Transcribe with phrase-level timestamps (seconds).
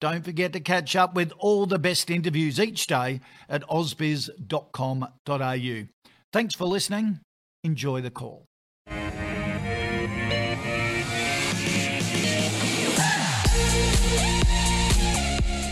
[0.00, 5.08] don't forget to catch up with all the best interviews each day at ausbiz.com.au.
[6.32, 7.20] Thanks for listening.
[7.64, 8.44] Enjoy the call.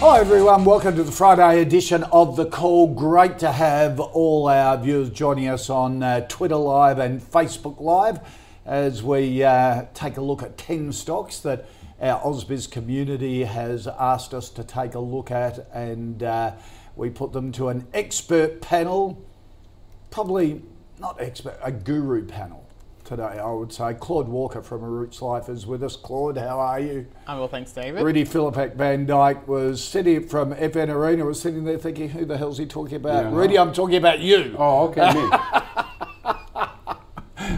[0.00, 2.92] Hi everyone, welcome to the Friday edition of The Call.
[2.94, 8.20] Great to have all our viewers joining us on uh, Twitter Live and Facebook Live
[8.66, 11.66] as we uh, take a look at 10 stocks that
[12.04, 16.52] our Ausbiz community has asked us to take a look at, and uh,
[16.96, 19.24] we put them to an expert panel,
[20.10, 20.62] probably
[21.00, 22.62] not expert, a guru panel
[23.04, 23.94] today, I would say.
[23.94, 25.96] Claude Walker from A Rich Life is with us.
[25.96, 27.06] Claude, how are you?
[27.26, 28.02] I'm well, thanks, David.
[28.02, 32.36] Rudy Philippek Van Dyke was sitting from FN Arena, was sitting there thinking, who the
[32.36, 33.24] hell's he talking about?
[33.24, 33.34] Yeah.
[33.34, 34.54] Rudi, I'm talking about you.
[34.58, 35.30] Oh, okay, me.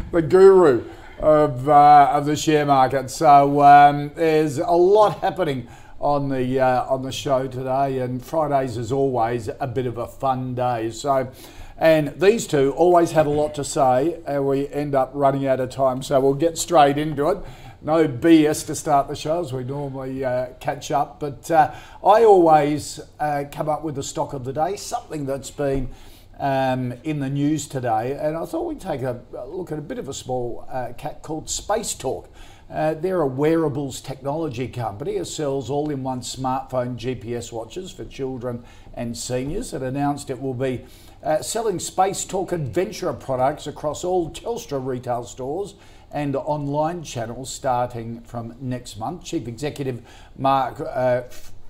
[0.12, 0.84] the guru
[1.18, 3.10] of, uh, of the share market.
[3.10, 8.76] So um, there's a lot happening on the uh, on the show today, and Fridays
[8.76, 10.90] is always a bit of a fun day.
[10.90, 11.30] So.
[11.78, 15.60] And these two always have a lot to say, and we end up running out
[15.60, 16.02] of time.
[16.02, 17.36] So we'll get straight into it.
[17.82, 21.20] No BS to start the show as we normally uh, catch up.
[21.20, 25.50] But uh, I always uh, come up with the stock of the day, something that's
[25.50, 25.90] been
[26.38, 29.98] um, in the news today, and I thought we'd take a, look at a bit
[29.98, 32.26] of a small uh, cat called Spacetalk.
[32.68, 38.04] Uh, they're a wearables technology company that sells all in one smartphone GPS watches for
[38.04, 38.64] children
[38.94, 39.72] and seniors.
[39.72, 40.84] It announced it will be
[41.22, 45.74] uh, selling Spacetalk Adventure products across all Telstra retail stores
[46.10, 49.24] and online channels starting from next month.
[49.24, 50.02] Chief Executive
[50.36, 51.22] Mark uh,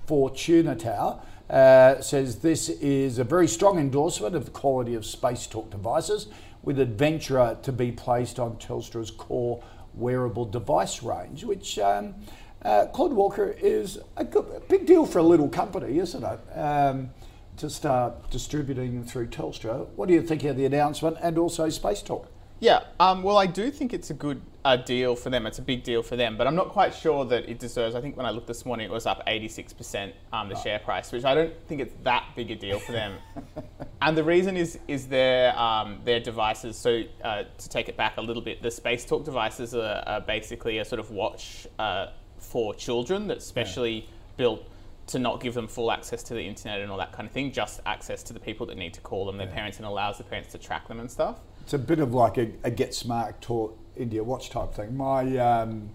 [0.07, 1.19] Fortunatow
[1.49, 6.27] uh, says this is a very strong endorsement of the quality of Spacetalk devices,
[6.63, 9.63] with Adventurer to be placed on Telstra's core
[9.93, 12.15] wearable device range, which um,
[12.63, 16.39] uh, Claude Walker is a, good, a, big deal for a little company, isn't it?
[16.57, 17.11] Um,
[17.57, 19.87] to start distributing through Telstra.
[19.95, 22.27] What do you think of the announcement and also Spacetalk?
[22.59, 25.45] Yeah, um, well, I do think it's a good uh, deal for them.
[25.45, 27.95] It's a big deal for them, but I'm not quite sure that it deserves.
[27.95, 30.61] I think when I looked this morning, it was up 86% um, the oh.
[30.61, 33.13] share price, which I don't think it's that big a deal for them.
[34.01, 36.75] and the reason is is their um, their devices.
[36.75, 40.79] So uh, to take it back a little bit, the Spacetalk devices are, are basically
[40.79, 42.07] a sort of watch uh,
[42.37, 44.09] for children that's specially yeah.
[44.35, 44.69] built
[45.07, 47.53] to not give them full access to the internet and all that kind of thing,
[47.53, 49.53] just access to the people that need to call them, their yeah.
[49.53, 52.37] parents, and allows the parents to track them and stuff it's a bit of like
[52.37, 54.95] a, a get smart taught India watch type thing.
[54.95, 55.89] My um,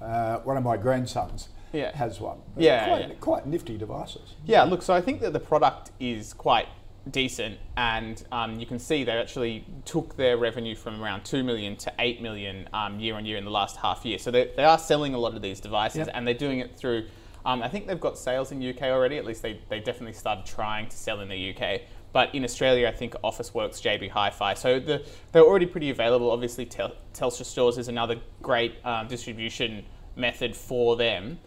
[0.00, 1.96] uh, one of my grandsons yeah.
[1.96, 2.38] has one.
[2.56, 3.14] yeah, quite, yeah.
[3.20, 4.34] quite nifty devices.
[4.44, 6.66] Yeah, look, so I think that the product is quite
[7.10, 11.76] decent, and um, you can see they actually took their revenue from around two million
[11.76, 14.18] to eight million um, year on year in the last half year.
[14.18, 16.10] So they, they are selling a lot of these devices, yep.
[16.14, 17.06] and they're doing it through.
[17.44, 19.16] Um, I think they've got sales in UK already.
[19.16, 21.82] At least they, they definitely started trying to sell in the UK.
[22.12, 24.54] But in Australia, I think Officeworks, JB Hi-Fi.
[24.54, 26.30] So the, they're already pretty available.
[26.30, 29.84] Obviously, Tel- Telstra stores is another great um, distribution
[30.16, 31.38] method for them.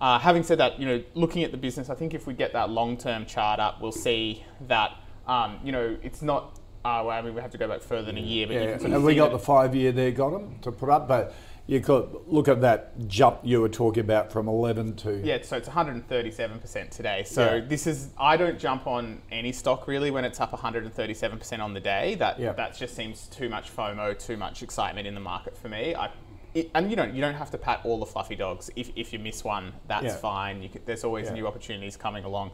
[0.00, 2.52] Uh, having said that, you know, looking at the business, I think if we get
[2.52, 4.92] that long-term chart up, we'll see that
[5.26, 6.58] um, you know it's not.
[6.84, 8.94] Uh, well, I mean, we have to go back further than a year, but yeah.
[8.94, 11.34] and we got the five-year there, got them to put up, but
[11.66, 15.56] you could look at that jump you were talking about from 11 to yeah so
[15.56, 17.24] it's 137% today.
[17.24, 17.64] So yeah.
[17.66, 21.80] this is i don't jump on any stock really when it's up 137% on the
[21.80, 22.16] day.
[22.16, 22.52] That yeah.
[22.52, 25.94] that just seems too much fomo too much excitement in the market for me.
[25.94, 26.10] I,
[26.52, 28.70] it, and you don't you don't have to pat all the fluffy dogs.
[28.76, 30.16] If, if you miss one that's yeah.
[30.16, 30.68] fine.
[30.68, 32.50] Could, there's always new opportunities coming along.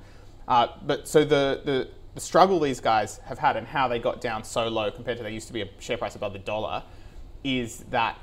[0.47, 4.21] Uh, but so the, the the struggle these guys have had and how they got
[4.21, 6.83] down so low compared to they used to be a share price above the dollar
[7.45, 8.19] is that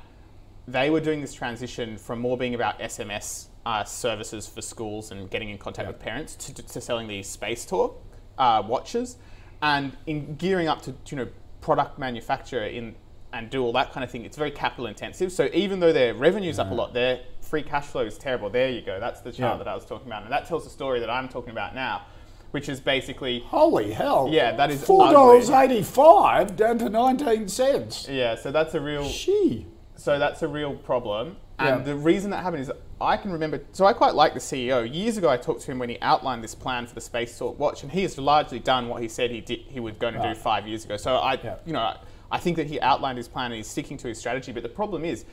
[0.68, 5.30] they were doing this transition from more being about SMS uh, services for schools and
[5.30, 7.94] getting in contact with parents to, to, selling these Spacetalk
[8.36, 9.16] uh, watches,
[9.62, 11.28] and in gearing up to you know
[11.60, 12.94] product manufacture in
[13.32, 15.30] and do all that kind of thing, it's very capital intensive.
[15.30, 18.48] So even though their revenue's up a lot, their free cash flow is terrible.
[18.48, 18.98] There you go.
[18.98, 19.64] That's the chart Yeah.
[19.64, 22.06] that I was talking about, and that tells the story that I'm talking about now,
[22.52, 24.28] which is basically Holy hell.
[24.30, 28.06] Yeah, that is four dollars eighty five down to nineteen cents.
[28.08, 28.34] yeah.
[28.34, 29.66] So that's a real Gee.
[29.98, 31.36] So that's a real problem.
[31.58, 31.84] And Yeah.
[31.84, 33.60] the reason that happened is I can remember.
[33.72, 34.82] So I quite like the CEO.
[34.82, 37.82] Years ago, I talked to him when he outlined this plan for the Spacetalk watch,
[37.82, 39.60] and he has largely done what he said he did.
[39.68, 40.96] He was going to do five years ago.
[40.96, 41.56] So I, Yeah.
[41.66, 41.96] you know, I,
[42.30, 44.52] I think that he outlined his plan and he's sticking to his strategy.
[44.52, 45.24] But the problem is,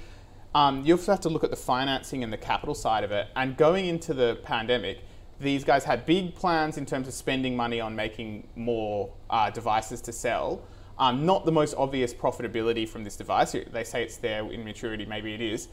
[0.56, 3.28] um, you also have to look at the financing and the capital side of it.
[3.36, 5.02] And going into the pandemic,
[5.40, 10.02] these guys had big plans in terms of spending money on making more uh, devices
[10.02, 10.62] to sell.
[10.98, 13.52] Um, not the most obvious profitability from this device.
[13.52, 15.68] They say it's there in maturity, maybe it is.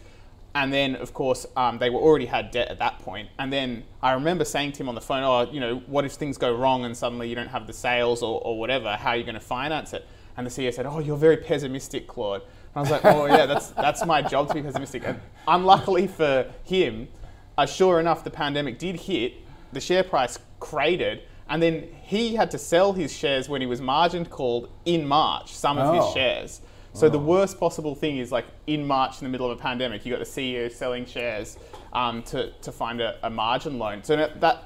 [0.54, 3.28] And then, of course, um, they were already had debt at that point.
[3.38, 6.12] And then I remember saying to him on the phone, "Oh, you know, what if
[6.12, 8.94] things go wrong and suddenly you don't have the sales or, or whatever?
[8.96, 12.06] How are you going to finance it?" And the CEO said, "Oh, you're very pessimistic,
[12.06, 15.20] Claude." And I was like, "Oh, yeah, that's that's my job to be pessimistic." And
[15.48, 17.08] unluckily for him,
[17.56, 19.34] uh, sure enough, the pandemic did hit.
[19.72, 23.80] The share price cratered, and then he had to sell his shares when he was
[23.80, 25.52] margin called in March.
[25.54, 26.00] Some of Oh.
[26.00, 26.60] his shares.
[26.94, 30.04] So the worst possible thing is like in March in the middle of a pandemic,
[30.04, 31.56] you got the CEO selling shares
[31.94, 34.04] um, to, to find a, a margin loan.
[34.04, 34.64] So that, that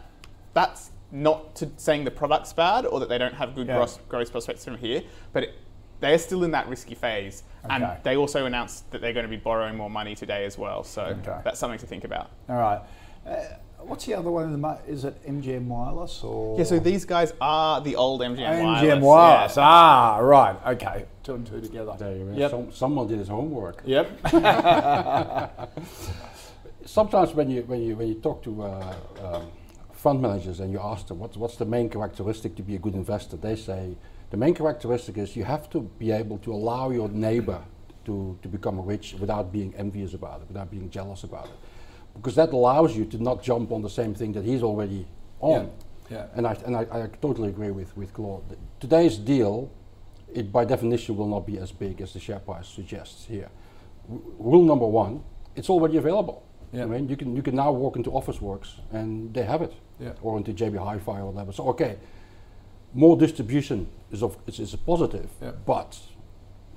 [0.53, 3.77] that's not to saying the product's bad or that they don't have good Yeah.
[3.77, 5.03] gross, growth prospects from here,
[5.33, 5.55] but it,
[6.01, 7.45] they're still in that risky phase.
[7.71, 10.83] And they also announced that they're going to be borrowing more money today as well.
[10.83, 11.39] So Okay.
[11.45, 12.31] that's something to think about.
[12.49, 12.81] All right.
[13.25, 13.35] Uh,
[13.81, 17.81] what's the other one the is it MGM Wireless or Yeah, so these guys are
[17.81, 18.83] the old MGM Wireless.
[18.83, 19.57] MGM Wireless.
[19.57, 19.63] yeah.
[19.65, 20.57] Ah, right.
[20.67, 21.05] Okay.
[21.23, 21.95] Two and two together.
[21.99, 22.33] There you go.
[22.37, 22.51] Yep.
[22.51, 23.83] Some, someone did his homework.
[23.85, 24.31] Yep.
[26.85, 29.47] Sometimes when you when you when you talk to uh, um,
[29.93, 32.95] fund managers and you ask them what's what's the main characteristic to be a good
[32.95, 33.97] investor, they say
[34.31, 37.61] the main characteristic is you have to be able to allow your neighbor
[38.05, 41.57] to, to become rich without being envious about it, without being jealous about it,
[42.17, 45.07] because that allows you to not jump on the same thing that he's already
[45.41, 45.71] on.
[46.11, 46.27] Yeah, yeah.
[46.35, 48.57] And I and I, I totally agree with with Claude.
[48.81, 49.71] Today's deal,
[50.35, 53.49] it by definition will not be as big as the share price suggests here.
[54.11, 55.23] R- rule number one,
[55.55, 56.43] it's already available.
[56.73, 56.83] Yeah.
[56.85, 60.13] I mean, you can you can now walk into Officeworks and they have it, Yeah.
[60.23, 61.53] or into JB Hi-Fi or whatever.
[61.53, 61.97] So okay,
[62.95, 65.53] more distribution is of is, is a positive, Yeah.
[65.67, 65.99] but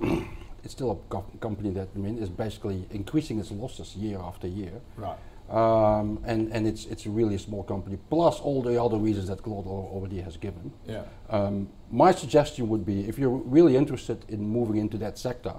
[0.64, 4.46] it's still a co- company that I mean is basically increasing its losses year after
[4.48, 4.80] year.
[4.96, 5.18] Right.
[5.50, 9.42] Um, and, and it's, it's a really small company, plus all the other reasons that
[9.42, 10.72] Claude already has given.
[10.86, 11.02] Yeah.
[11.28, 15.54] Um, my suggestion would be if you're really interested in moving into that sector,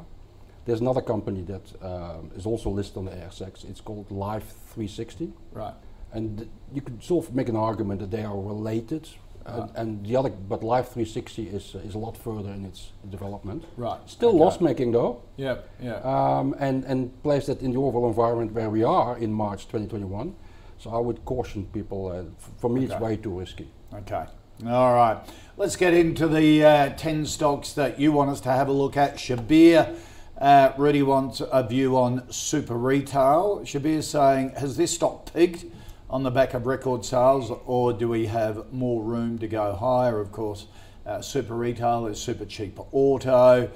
[0.65, 3.69] there's another company that um, is also listed on the ASX.
[3.69, 5.33] It's called Life 360.
[5.51, 5.73] Right.
[6.13, 9.09] And th- you could sort of make an argument that they are related.
[9.45, 12.91] And, and the other, but Life 360 is, uh, is a lot further in its
[13.09, 13.63] development.
[13.77, 13.99] Right.
[14.05, 14.37] Still Okay.
[14.37, 15.57] loss making though Yeah.
[15.81, 15.95] Yeah.
[16.03, 20.35] um, and, and place that in the overall environment where we are in March 2021.
[20.77, 22.07] So I would caution people.
[22.07, 22.23] Uh,
[22.57, 22.93] for me, Okay.
[22.93, 23.67] it's way too risky.
[23.93, 24.25] Okay.
[24.67, 25.17] All right.
[25.57, 28.95] Let's get into the uh, 10 stocks that you want us to have a look
[28.97, 29.15] at.
[29.17, 29.95] Shabir
[30.39, 33.61] uh, really wants a view on super retail.
[33.63, 35.65] Shabir saying, has this stock peaked
[36.11, 40.19] on the back of record sales or do we have more room to go higher?
[40.19, 40.67] Of course,
[41.05, 43.69] uh, super retail is super cheap auto.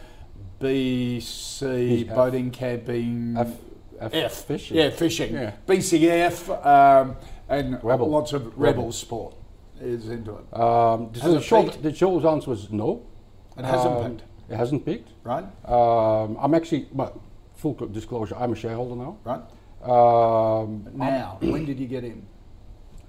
[0.60, 2.16] BC, F.
[2.16, 3.36] boating, camping.
[3.38, 3.48] F,
[4.00, 4.34] F, F.
[4.34, 4.78] fishing.
[4.78, 5.34] Yeah, fishing.
[5.34, 5.54] Yeah.
[5.68, 7.16] BCF um,
[7.50, 8.10] and Rebel.
[8.10, 8.92] lots of rebel, Rebel.
[8.92, 9.36] sport
[9.80, 10.60] is into it.
[10.60, 13.06] Um, the short, the short answer was no.
[13.58, 15.10] It hasn't Um, peaked, It hasn't peaked.
[15.24, 15.46] right?
[15.70, 17.18] Um, I'm actually, but
[17.56, 19.18] full disclosure, I'm a shareholder now.
[19.24, 19.42] Right.
[19.86, 22.26] Um, Now, when did you get in?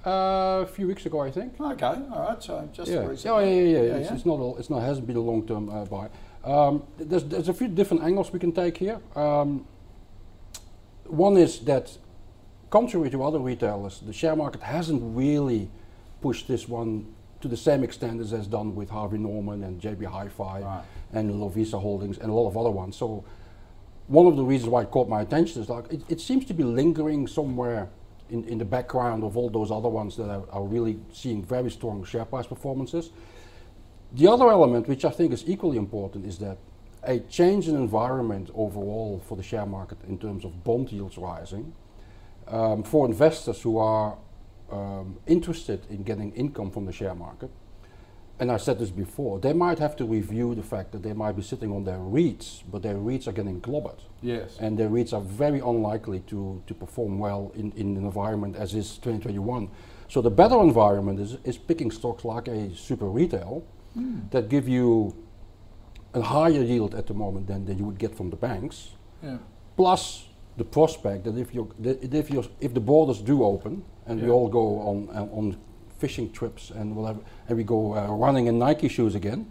[0.07, 1.61] uh, a few weeks ago, I think.
[1.61, 2.43] Okay, all right.
[2.43, 3.05] So just yeah.
[3.05, 3.45] recently.
[3.45, 3.95] Yeah, yeah, yeah, yeah.
[3.97, 4.17] It's, yeah.
[4.17, 4.35] it's not.
[4.39, 4.83] A, it's not.
[4.83, 6.09] Hasn't been a long-term uh, buy.
[6.45, 9.01] Um, there's, there's a few different angles we can take here.
[9.17, 9.67] Um,
[11.05, 11.99] one is that,
[12.71, 15.69] contrary to other retailers, the share market hasn't really
[16.21, 20.07] pushed this one to the same extent as has done with Harvey Norman and JB
[20.07, 20.85] Hi-Fi Right.
[21.13, 22.97] and Lovisa Holdings and a lot of other ones.
[22.97, 23.25] So
[24.09, 26.55] one of the reasons why it caught my attention is like it, it seems to
[26.55, 27.89] be lingering somewhere
[28.31, 31.71] in, in the background of all those other ones that are, are really seeing very
[31.71, 33.11] strong share price performances.
[34.13, 36.59] The other element, which I think is equally important, is that
[37.03, 41.73] a change in environment overall for the share market in terms of bond yields rising,
[42.49, 44.17] um, for investors who are
[44.71, 47.51] um, interested in getting income from the share market,
[48.39, 51.33] and I said this before, they might have to review the fact that they might
[51.33, 54.01] be sitting on their REITs, but their REITs are getting clobbered.
[54.21, 54.59] Yes.
[54.61, 58.75] And their REITs are very unlikely to, to perform well in, in an environment as
[58.75, 59.71] is 2021,
[60.09, 63.65] So the better environment is, is picking stocks like a super retail
[63.95, 64.21] hmm.
[64.31, 65.17] that give you
[66.13, 68.91] a higher yield at the moment than, than you would get from the banks.
[69.23, 69.39] Yeah.
[69.77, 70.27] Plus
[70.57, 74.31] the prospect that if you that if you if the borders do open and we
[74.31, 75.57] all go on on
[75.99, 79.47] fishing trips and whatever and we go uh, running in Nike shoes again,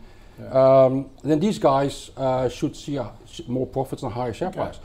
[0.52, 3.00] um, then these guys uh, should see
[3.48, 4.58] more profits and higher share Okay.
[4.58, 4.80] price.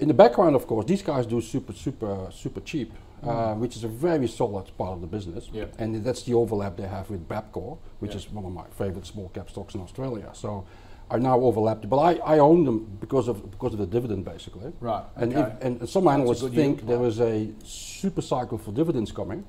[0.00, 3.84] In the background, of course, these guys do super super super cheap, uh, which is
[3.84, 5.66] a very solid part of the business, Yeah.
[5.78, 8.18] and that's the overlap they have with Bapcor, which Yeah.
[8.18, 10.30] is one of my favorite small cap stocks in Australia.
[10.32, 10.64] So.
[11.10, 14.72] Are now overlapped, but I, I own them because of because of the dividend basically.
[14.80, 15.52] Right, And, okay.
[15.52, 19.44] if, and some analysts think there is a super cycle for dividends coming,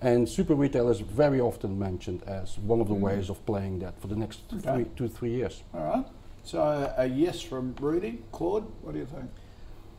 [0.00, 4.00] and super retail is very often mentioned as one of the ways of playing that
[4.00, 4.58] for the next Mm.
[4.58, 4.74] Okay.
[4.74, 5.62] three, two three years.
[5.74, 6.04] All right.
[6.44, 8.22] So uh, a yes from Rudi.
[8.32, 9.30] Claude, what do you think?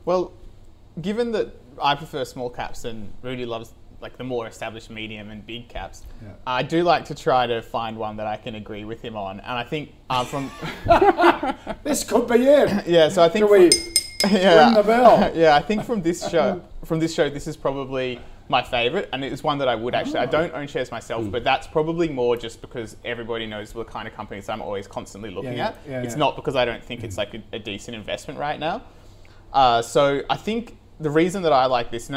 [0.05, 0.31] Well,
[1.01, 1.47] given that
[1.81, 6.03] I prefer small caps and Rudi loves like the more established medium and big caps,
[6.23, 6.29] Yeah.
[6.47, 9.41] I do like to try to find one that I can agree with him on.
[9.41, 10.49] And I think uh, from
[11.83, 12.87] This could be it.
[12.87, 15.31] yeah, so I think Can we from- yeah, the bell?
[15.35, 19.23] yeah, I think from this show, from this show, this is probably my favorite, and
[19.23, 20.19] it's one that I would actually.
[20.19, 21.29] I don't own shares myself, Hmm.
[21.29, 25.29] but that's probably more just because everybody knows the kind of companies I'm always constantly
[25.29, 25.77] looking yeah, at.
[25.87, 28.81] yeah, it's not because I don't think it's like a, a decent investment right now.
[29.53, 32.11] Uh, so I think the reason that I like this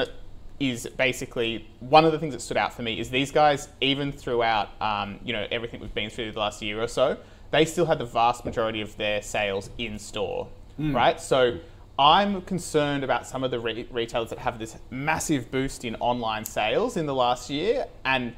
[0.58, 4.10] is basically one of the things that stood out for me is these guys, even
[4.12, 7.18] throughout um, you know everything we've been through the last year or so,
[7.50, 10.48] they still had the vast majority of their sales in store,
[10.78, 11.20] right?
[11.20, 11.58] So
[11.98, 16.44] I'm concerned about some of the re- retailers that have this massive boost in online
[16.44, 18.34] sales in the last year, and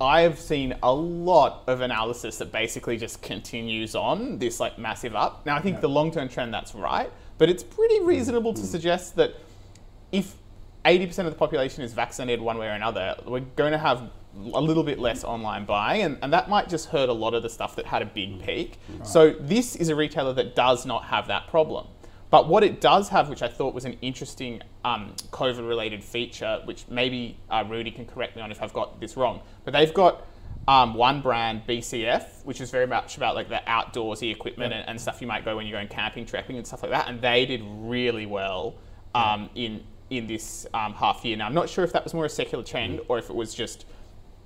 [0.00, 5.44] I've seen a lot of analysis that basically just continues on this like massive up.
[5.46, 8.70] Now I think the long-term trend that's right, but it's pretty reasonable to mm-hmm.
[8.70, 9.34] suggest that
[10.12, 10.34] if
[10.84, 14.10] 80% of the population is vaccinated one way or another, we're going to have
[14.54, 17.42] a little bit less online buying, and, and that might just hurt a lot of
[17.42, 18.46] the stuff that had a big mm-hmm.
[18.46, 18.78] peak.
[19.02, 21.86] So, this is a retailer that does not have that problem.
[22.30, 26.60] But what it does have, which I thought was an interesting um, COVID related feature,
[26.64, 29.94] which maybe uh, Rudi can correct me on if I've got this wrong, but they've
[29.94, 30.26] got
[30.66, 35.00] um, one brand, BCF, which is very much about like the outdoorsy equipment and, and
[35.00, 37.08] stuff you might go when you're going camping, trekking, and stuff like that.
[37.08, 38.74] And they did really well
[39.14, 41.36] um, in in this um, half year.
[41.36, 43.54] Now, I'm not sure if that was more a secular trend or if it was
[43.54, 43.86] just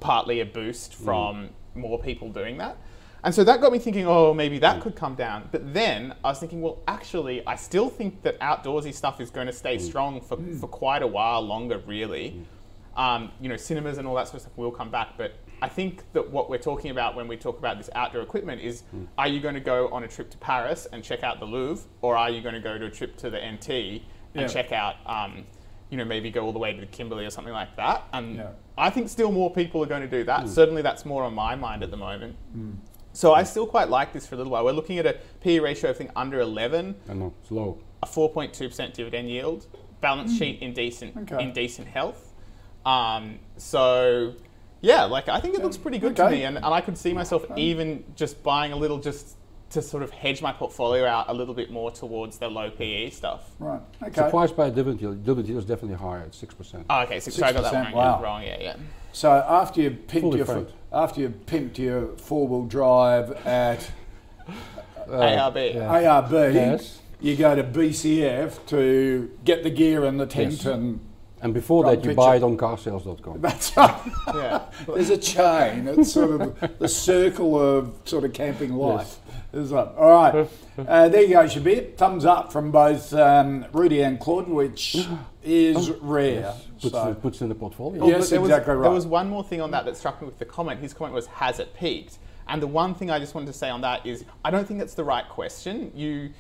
[0.01, 2.77] partly a boost from more people doing that.
[3.25, 4.83] And so that got me thinking, oh, maybe that hmm.
[4.83, 5.49] could come down.
[5.53, 9.47] But then I was thinking, well, actually, I still think that outdoorsy stuff is going
[9.47, 9.85] to stay hmm.
[9.85, 10.59] strong for, hmm.
[10.59, 12.45] for quite a while longer, really.
[12.97, 15.17] Um, you know, cinemas and all that sort of stuff will come back.
[15.17, 18.61] But I think that what we're talking about when we talk about this outdoor equipment
[18.61, 18.83] is
[19.17, 21.89] are you going to go on a trip to Paris and check out the Louvre,
[22.03, 24.03] or are you going to go to a trip to the NT and
[24.35, 24.47] Yeah.
[24.49, 25.47] check out, um,
[25.89, 28.03] you know, maybe go all the way to the Kimberley or something like that?
[28.13, 28.49] And Yeah.
[28.77, 30.49] I think still more people are going to do that.
[30.49, 32.37] Certainly, that's more on my mind at the moment.
[33.13, 34.65] So I still quite like this for a little while.
[34.65, 37.79] We're looking at a PE ratio of I think under 11, I know it's low.
[38.03, 39.67] a 4.2% dividend yield,
[40.01, 41.43] balance sheet in decent Okay.
[41.43, 42.33] in decent health.
[42.87, 44.35] Um, so
[44.81, 47.13] yeah, like I think it looks pretty good to me, and, and I could see
[47.13, 49.37] myself even just buying a little just
[49.71, 53.09] to sort of hedge my portfolio out a little bit more towards the low PE
[53.11, 53.53] stuff.
[53.59, 53.81] Right.
[54.03, 54.13] Okay.
[54.13, 55.25] Surprised by dividend yield.
[55.25, 56.85] Dividend yield is definitely higher at six percent.
[56.91, 58.23] Oh, okay, so, so I got that 6%, wow.
[58.23, 58.43] wrong.
[58.43, 58.77] Yeah, yeah.
[59.13, 60.73] So after you pimped Fully your franked.
[60.93, 63.91] After you pimped your four wheel drive at
[65.09, 65.75] ARB.
[65.75, 65.89] yeah.
[65.93, 67.01] ARB, Yes.
[67.21, 70.67] you go to BCF to get the gear and the tent Yes.
[70.67, 71.01] and
[71.41, 72.15] And before that, you picture.
[72.15, 73.41] buy it on carsales.com.
[73.41, 74.01] that's right.
[74.35, 74.63] yeah.
[74.87, 75.89] There's a chain.
[75.89, 79.19] It's sort of the circle of sort of camping life.
[79.53, 79.97] Is up.
[79.99, 80.49] All right.
[80.79, 81.95] Uh, there you go, Shabir.
[81.99, 85.07] Thumbs up from both um, Rudi and Claude, which
[85.45, 86.55] is rare.
[86.81, 88.03] Puts, So, in, puts in the portfolio.
[88.05, 88.83] Oh, Yes, there exactly was, right.
[88.83, 90.81] There was one more thing on that that struck me with the comment.
[90.81, 92.19] His comment was, "Has it peaked?"
[92.49, 94.81] And the one thing I just wanted to say on that is, I don't think
[94.81, 95.93] that's the right question.
[95.95, 96.31] You,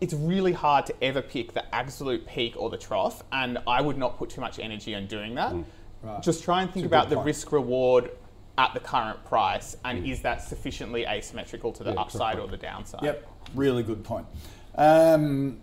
[0.00, 3.98] it's really hard to ever pick the absolute peak or the trough, and I would
[3.98, 5.54] not put too much energy on doing that.
[6.02, 6.22] Right.
[6.22, 8.10] Just try and think It's a good about the risk reward
[8.58, 12.48] at the current price, and is that sufficiently asymmetrical to the Yeah, upside point.
[12.48, 13.02] or the downside?
[13.02, 14.26] Yep, really good point.
[14.74, 15.58] Um,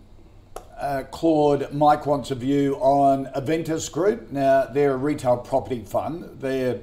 [0.80, 4.30] uh, Claude, Mike wants a view on Aventus Group.
[4.32, 6.40] Now, they're a retail property fund.
[6.40, 6.80] They're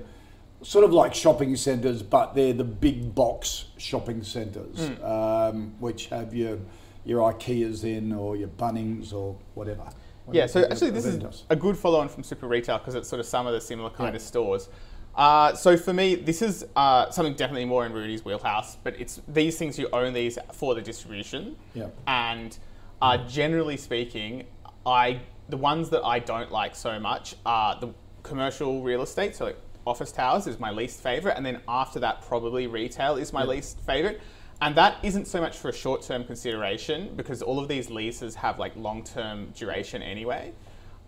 [0.61, 6.33] sort of like shopping centres, but they're the big box shopping centres, um, which have
[6.33, 6.59] your
[7.05, 9.87] your IKEAs in or your Bunnings or whatever.
[10.25, 13.07] What Yeah, so actually, this is a good follow on from Super Retail because it's
[13.07, 14.17] sort of some of the similar kind Yeah.
[14.17, 14.67] of stores.
[15.15, 19.21] Uh, so for me, this is uh, something definitely more in Rudi's wheelhouse, but it's
[19.27, 21.55] these things you own these for the distribution.
[21.73, 21.87] Yeah.
[22.05, 22.57] And
[23.01, 24.45] uh, generally speaking,
[24.85, 29.45] I the ones that I don't like so much are the commercial real estate, so
[29.45, 33.43] like office towers is my least favorite, and then after that, probably retail is my
[33.43, 34.21] least favorite.
[34.59, 38.35] And that isn't so much for a short term consideration because all of these leases
[38.35, 40.51] have like long term duration anyway.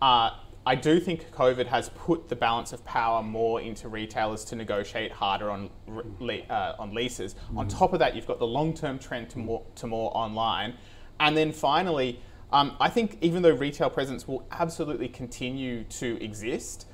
[0.00, 0.30] Uh,
[0.66, 5.10] I do think COVID has put the balance of power more into retailers to negotiate
[5.10, 7.34] harder on uh, on leases.
[7.56, 10.74] On top of that, you've got the long term trend to more to more online,
[11.20, 12.18] and then finally,
[12.52, 16.86] um, I think even though retail presence will absolutely continue to exist,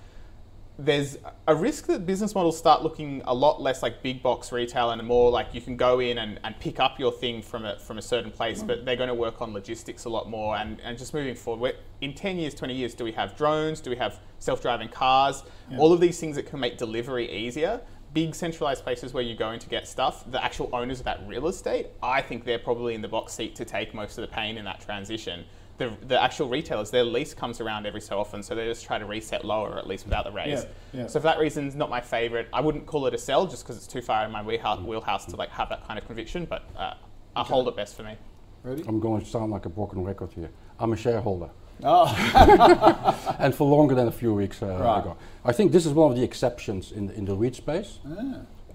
[0.78, 1.16] there's
[1.46, 5.02] a risk that business models start looking a lot less like big box retail and
[5.06, 7.96] more like you can go in and, and pick up your thing from a, from
[7.96, 10.56] a certain place, but they're going to work on logistics a lot more.
[10.56, 13.80] And, and just moving forward, in 10 years, 20 years, do we have drones?
[13.80, 15.44] Do we have self driving cars?
[15.78, 17.80] All of these things that can make delivery easier.
[18.16, 21.20] Big centralized places where you go in to get stuff, the actual owners of that
[21.26, 24.34] real estate, I think they're probably in the box seat to take most of the
[24.34, 25.44] pain in that transition.
[25.76, 28.96] The, the actual retailers, their lease comes around every so often, so they just try
[28.98, 30.64] to reset lower, at least without the raise.
[30.64, 31.06] Yeah, yeah.
[31.08, 32.48] So for that reason, it's not my favorite.
[32.54, 35.26] I wouldn't call it a sell just because it's too far in my wheelhouse, wheelhouse
[35.26, 36.94] to like have that kind of conviction, but uh,
[37.36, 38.16] a hold it best for me.
[38.62, 38.82] Ready?
[38.88, 40.48] I'm going to sound like a broken record here.
[40.80, 41.50] I'm a shareholder.
[41.82, 44.98] Oh, and for longer than a few weeks uh, Right.
[45.00, 45.16] ago.
[45.44, 47.98] I think this is one of the exceptions in, in the REIT space.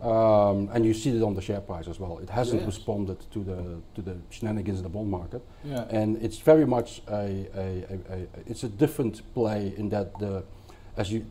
[0.02, 2.18] Um, and you see it on the share price as well.
[2.20, 2.68] It hasn't Yes.
[2.68, 5.86] responded to the to the shenanigans in the bond market, Yeah.
[5.92, 10.44] and it's very much a, a, a, a it's a different play in that the
[10.98, 11.24] as you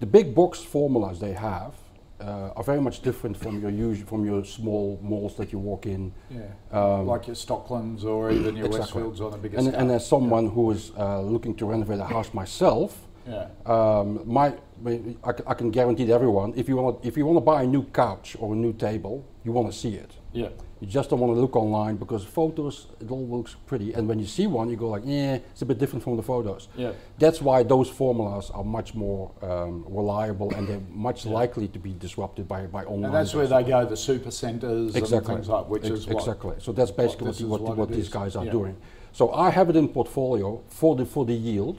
[0.00, 1.72] the big box formulas they have
[2.20, 5.86] uh, are very much different from your usual from your small malls that you walk
[5.86, 6.12] in.
[6.30, 6.42] yeah.
[6.72, 9.02] Um, like your Stocklands or even your Exactly.
[9.02, 12.04] Westfields on the bigger And, and as someone who is uh, looking to renovate a
[12.04, 13.46] house myself, yeah.
[13.66, 14.46] um, my,
[15.24, 17.62] I, c- I can guarantee to everyone if you want if you want to buy
[17.62, 20.10] a new couch or a new table, you want to see it.
[20.32, 20.48] Yeah.
[20.80, 24.18] You just don't want to look online because photos it all looks pretty, and when
[24.20, 26.68] you see one, you go like, yeah, it's a bit different from the photos.
[26.76, 26.92] Yeah.
[27.18, 31.92] That's why those formulas are much more um, reliable and they're much likely to be
[31.94, 33.06] disrupted by by online.
[33.06, 36.16] And that's where they go, the super centres and things like, which Ex- is what.
[36.18, 36.54] exactly.
[36.60, 38.52] So that's basically what, what, what what these guys are Yeah.
[38.52, 38.76] doing.
[39.12, 41.78] So I have it in portfolio for the for the yield,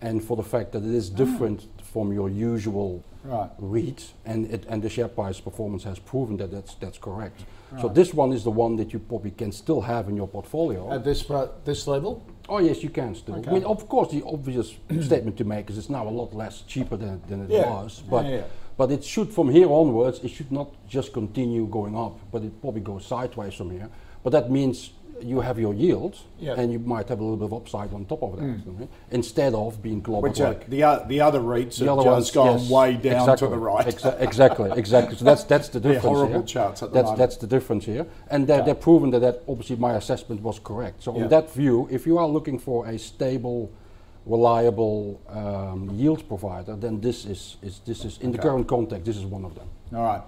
[0.00, 3.09] and for the fact that it is different from your usual Ah.
[3.24, 3.50] Right.
[3.58, 7.44] REIT, and it, and the share price performance has proven that that's that's correct.
[7.80, 10.92] So this one is the one that you probably can still have in your portfolio.
[10.92, 11.24] At this
[11.64, 12.22] this level?
[12.48, 13.36] oh yes, you can still.
[13.36, 13.50] Okay.
[13.50, 16.62] I mean, of course, the obvious statement to make is it's now a lot less
[16.62, 17.70] cheaper than, than it Yeah.
[17.70, 18.24] was, but.
[18.24, 18.42] Yeah, yeah.
[18.76, 22.62] But it should, from here onwards, it should not just continue going up, but it
[22.62, 23.90] probably goes sideways from here.
[24.22, 26.54] But that means you have your yield, Yeah.
[26.58, 28.88] and you might have a little bit of upside on top of that, okay?
[29.10, 30.22] instead of being global.
[30.28, 32.92] Which are, the, o- the other REITs the have other just ones, gone yes, way
[32.94, 33.86] down exactly, to the right.
[33.86, 35.16] exa- exactly, exactly.
[35.16, 36.16] So that's that's the They're difference.
[36.16, 36.42] horrible here.
[36.54, 37.18] charts at the that's moment.
[37.18, 38.64] that's the difference here, and they're, Yeah.
[38.64, 41.02] they're proven that, that obviously my assessment was correct.
[41.02, 41.22] So Yeah.
[41.24, 43.70] in that view, if you are looking for a stable,
[44.26, 49.16] reliable um, yield provider, then this is, is this is in the current context, this
[49.16, 49.68] is one of them.
[49.94, 50.22] All right.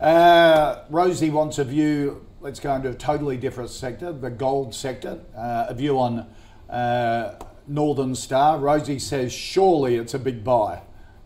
[0.00, 2.24] Uh, Rosie wants a view.
[2.40, 5.18] Let's go into a totally different sector, the gold sector.
[5.36, 6.24] Uh, a view on
[6.70, 7.34] uh,
[7.66, 8.58] Northern Star.
[8.58, 10.82] Rosie says, surely it's a big buy.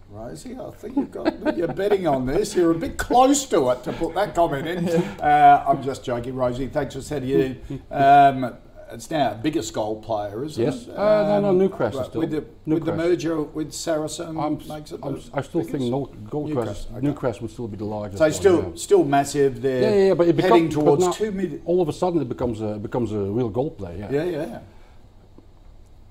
[0.08, 2.56] Rosie, I think you've got, you're betting on this.
[2.56, 4.88] You're a bit close to it to put that comment in.
[5.22, 6.66] Uh, I'm just joking, Rosie.
[6.66, 7.82] Thanks for sending it in.
[7.90, 8.56] Um,
[8.92, 10.86] it's now a biggest gold player, isn't Yes.
[10.86, 10.96] it?
[10.96, 12.20] Uh, no, no, Newcrest is right, still.
[12.20, 15.90] With the, with the merger with Saracen I'm, makes it I'm, I still think biggest?
[15.90, 17.06] no, Goldcrest, Newcrest, okay.
[17.06, 18.18] Newcrest would still be the largest.
[18.18, 18.76] So still, yeah.
[18.76, 19.62] still massive.
[19.62, 21.62] They're Yeah, yeah, yeah, but it heading becomes towards now, two million.
[21.64, 23.98] All of a sudden, it becomes a becomes a real gold play.
[23.98, 24.10] Yeah.
[24.10, 24.58] Yeah, yeah.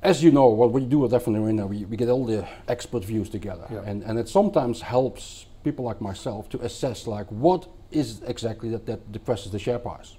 [0.01, 3.05] As you know, what we do at FN Arena, we, we get all the expert
[3.05, 3.83] views together, Yeah.
[3.85, 8.85] and and it sometimes helps people like myself to assess like what is exactly that
[8.87, 10.15] that depresses the share price.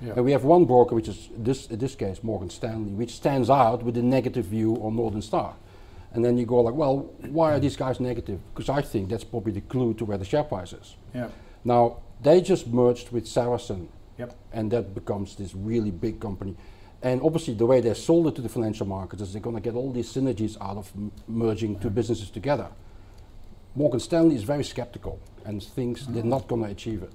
[0.00, 0.12] Yeah.
[0.16, 3.48] And we have one broker, which is this in this case Morgan Stanley, which stands
[3.48, 5.54] out with a negative view on Northern Star.
[6.12, 8.40] And then you go like, well, why are these guys negative?
[8.54, 10.96] Because I think that's probably the clue to where the share price is.
[11.14, 11.28] Yeah.
[11.64, 14.34] Now they just merged with Saracen, Yep.
[14.52, 16.56] and that becomes this really big company.
[17.02, 19.62] And obviously, the way they sold it to the financial markets is they're going to
[19.62, 22.68] get all these synergies out of m- merging two businesses together.
[23.74, 26.30] Morgan Stanley is very skeptical and thinks they're mm-hmm.
[26.30, 27.12] not going to achieve it.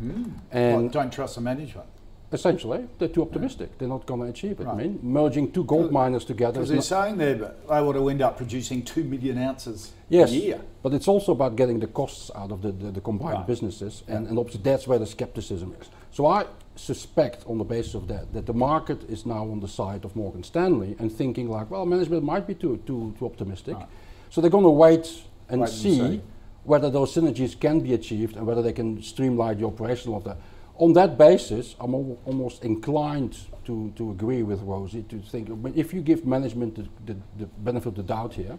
[0.00, 0.24] Mm.
[0.52, 1.88] Well, And don't trust the management
[2.36, 3.76] essentially, they're too optimistic.
[3.78, 4.66] They're not going to achieve it.
[4.68, 8.36] I mean, merging two gold miners together because they're saying they're able to end up
[8.36, 10.60] producing two million ounces yes, a year.
[10.82, 13.46] but it's also about getting the costs out of the, the, the combined Right.
[13.46, 15.88] businesses, and, and obviously that's where the skepticism is.
[16.12, 16.46] So I
[16.76, 20.14] suspect, on the basis of that, that the market is now on the side of
[20.14, 23.86] Morgan Stanley and thinking like, well, management might be too too too optimistic, Right.
[24.30, 25.06] so they're going to wait
[25.48, 26.20] and Wait and see, see.
[26.64, 30.36] whether those synergies can be achieved and whether they can streamline the operational of that.
[30.78, 35.72] On that basis, I'm al- almost inclined to, to agree with Rosie to think I
[35.74, 38.58] if you give management the, the, the benefit of the doubt here,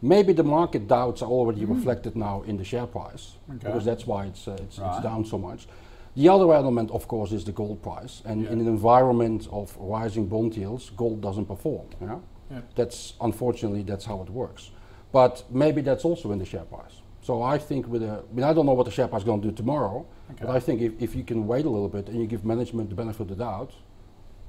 [0.00, 3.66] Maybe the market doubts are already reflected now in the share price Okay.
[3.66, 4.94] because that's why it's, uh, it's, Right.
[4.94, 5.66] it's down so much.
[6.14, 8.22] The other element, of course, is the gold price.
[8.24, 11.88] And in an environment of rising bond yields, gold doesn't perform.
[12.00, 12.18] Yeah?
[12.50, 12.60] Yeah.
[12.76, 14.70] That's unfortunately that's how it works.
[15.10, 17.02] But maybe that's also in the share price.
[17.20, 19.26] So I think with a, I mean, I don't know what the share price is
[19.26, 20.06] going to do tomorrow,
[20.40, 22.90] but I think if, if you can wait a little bit and you give management
[22.90, 23.72] the benefit of the doubt,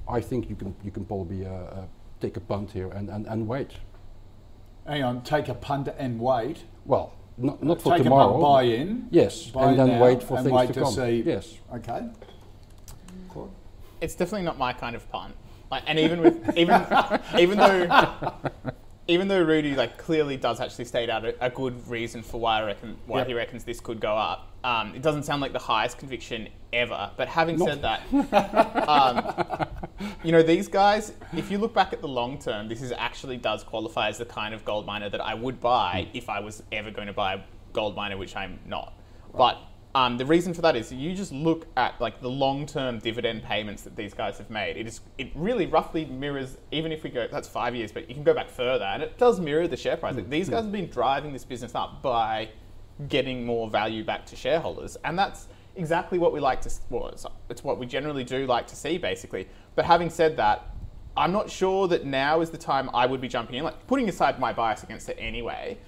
[0.08, 1.84] I think you can you can probably uh, uh,
[2.20, 3.72] take a punt here and, and, and wait.
[4.86, 6.64] Hang on, take a punt and wait.
[6.84, 8.28] Well, not, not for take tomorrow.
[8.28, 9.08] a punt, buy in.
[9.10, 10.92] Yes, buy and then now wait for and things wait to to come.
[10.92, 11.22] see.
[11.24, 11.54] Yes.
[11.74, 12.08] Okay.
[13.28, 13.50] Claude?
[14.00, 15.34] it's definitely not my kind of punt.
[15.70, 16.84] Like, and even with even
[17.38, 18.32] even though
[19.10, 22.60] even though Rudi like clearly does actually state out a, a good reason for why
[22.60, 23.26] I reckon why Yep.
[23.26, 24.46] he reckons this could go up.
[24.62, 27.10] Um, it doesn't sound like the highest conviction ever.
[27.16, 28.02] But having said that,
[28.88, 29.66] um,
[30.22, 31.12] you know these guys.
[31.34, 34.26] If you look back at the long term, this is actually does qualify as the
[34.26, 37.34] kind of gold miner that I would buy if I was ever going to buy
[37.34, 37.40] a
[37.72, 38.92] gold miner, which I'm not.
[39.34, 39.58] But
[39.94, 43.82] um, the reason for that is you just look at like the long-term dividend payments
[43.82, 44.76] that these guys have made.
[44.76, 46.58] It is it really roughly mirrors.
[46.70, 49.18] Even if we go, that's five years, but you can go back further, and it
[49.18, 50.14] does mirror the share price.
[50.14, 52.50] Like, these guys have been driving this business up by
[53.08, 56.70] getting more value back to shareholders, and that's exactly what we like to.
[56.88, 59.48] Well, it's, it's what we generally do like to see, basically.
[59.74, 60.66] But having said that,
[61.16, 63.64] I'm not sure that now is the time I would be jumping in.
[63.64, 65.78] Like putting aside my bias against it anyway.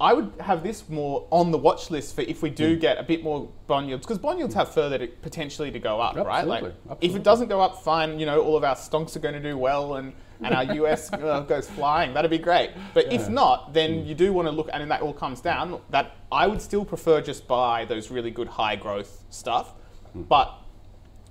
[0.00, 2.80] I would have this more on the watch list for if we do Hmm.
[2.80, 6.00] get a bit more bond yields, because bond yields have further to, potentially to go
[6.00, 6.46] up, right?
[6.46, 8.18] Like, Absolutely, if it doesn't go up, fine.
[8.18, 11.12] You know, all of our stonks are going to do well, and and our US
[11.12, 12.14] uh, goes flying.
[12.14, 12.70] That'd be great.
[12.94, 13.72] But if not, Hmm.
[13.74, 15.78] then you do want to look, and then that all comes down.
[15.90, 19.74] That I would still prefer just buy those really good high growth stuff,
[20.14, 20.22] Hmm.
[20.22, 20.54] but.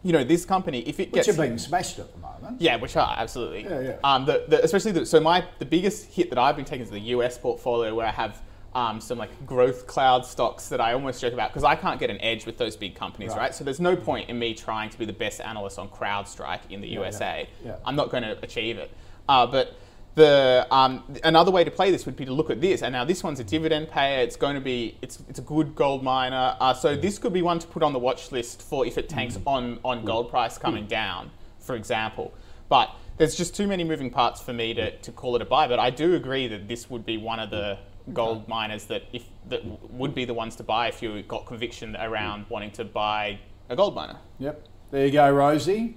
[0.01, 2.61] You know, this company, if it Which gets are being smashed at the moment.
[2.61, 3.63] yeah, which are absolutely.
[3.65, 3.95] Yeah, yeah.
[4.01, 6.89] Um, the, the, especially the, so my the biggest hit that I've been taking is
[6.89, 8.41] the US portfolio where I have
[8.75, 12.09] um, some like growth cloud stocks that I almost joke about because I can't get
[12.09, 13.37] an edge with those big companies, Right.
[13.39, 13.55] right.
[13.55, 16.81] So there's no point in me trying to be the best analyst on CrowdStrike in
[16.81, 17.47] the USA.
[17.65, 17.75] yeah.
[17.85, 18.91] I'm not going to achieve it.
[19.27, 19.75] Uh, but
[20.15, 23.05] the um, another way to play this would be to look at this, and now
[23.05, 24.19] this one's a dividend payer.
[24.21, 26.55] It's going to be it's it's a good gold miner.
[26.59, 29.07] Uh, so this could be one to put on the watch list for if it
[29.09, 32.33] tanks on on gold price coming down, for example.
[32.69, 35.67] But there's just too many moving parts for me to, to call it a buy.
[35.67, 37.77] But I do agree that this would be one of the
[38.13, 41.95] gold miners that if that would be the ones to buy if you got conviction
[41.95, 44.17] around wanting to buy a gold miner.
[44.39, 44.67] Yep.
[44.91, 45.95] There you go, Rosie.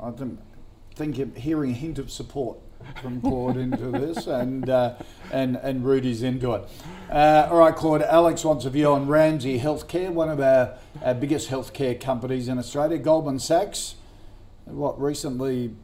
[0.00, 0.40] I didn't
[0.94, 2.58] think of hearing a hint of support
[3.00, 4.94] from Claude into this, and uh,
[5.32, 6.68] and and Rudi's into it.
[7.10, 8.02] Uh, all right, Claude.
[8.02, 12.58] Alex wants a view on Ramsay Healthcare, one of our, our biggest healthcare companies in
[12.58, 12.98] Australia.
[12.98, 13.94] Goldman Sachs,
[14.64, 15.74] what recently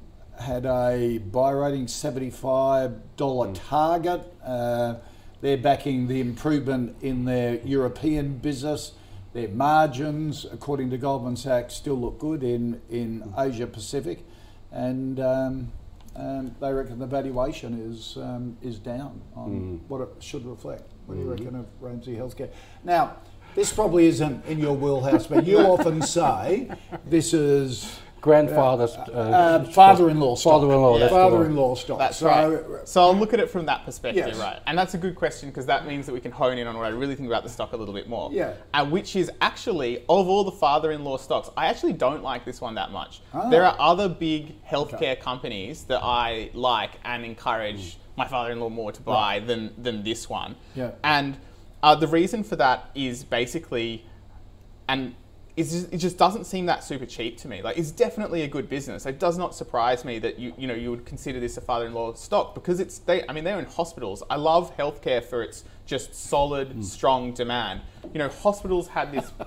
[0.41, 4.23] had a buy rating seventy-five dollar target.
[4.45, 4.97] Uh,
[5.41, 8.93] they're backing the improvement in their European business.
[9.33, 14.25] Their margins, according to Goldman Sachs, still look good in, in Asia Pacific,
[14.73, 15.73] and um,
[16.17, 20.91] um, they reckon the valuation is um, is down on what it should reflect.
[21.07, 22.51] What do you reckon of Ramsay Healthcare?
[22.85, 23.17] Now,
[23.55, 26.71] this probably isn't in your wheelhouse, but you often say
[27.07, 30.61] this is Grandfather's uh, uh, father-in-law stock.
[30.61, 31.99] Father-in-law, that's father-in-law stock.
[31.99, 32.89] That's so, right.
[32.89, 34.39] So I'll look at it from that perspective, Yes.
[34.39, 34.61] right?
[34.67, 36.85] And that's a good question because that means that we can hone in on what
[36.87, 38.31] I really think about the stock a little bit more.
[38.33, 38.55] Yeah.
[38.75, 42.75] And which is actually, of all the father-in-law stocks, I actually don't like this one
[42.75, 43.21] that much.
[43.33, 43.49] Ah.
[43.51, 49.01] There are other big healthcare companies that I like and encourage my father-in-law more to
[49.01, 50.57] buy than than this one.
[50.75, 50.91] Yeah.
[51.05, 51.39] And
[51.83, 54.05] uh, the reason for that is basically,
[54.89, 55.28] and it's
[55.65, 57.63] just, it just doesn't seem that super cheap to me.
[57.63, 59.07] Like it's definitely a good business.
[59.07, 62.15] It does not surprise me that you you know you would consider this a father-in-law
[62.15, 63.27] stock because it's they.
[63.29, 64.23] I mean they're in hospitals.
[64.31, 67.81] I love healthcare for its just solid, strong demand.
[68.13, 69.31] You know hospitals had this.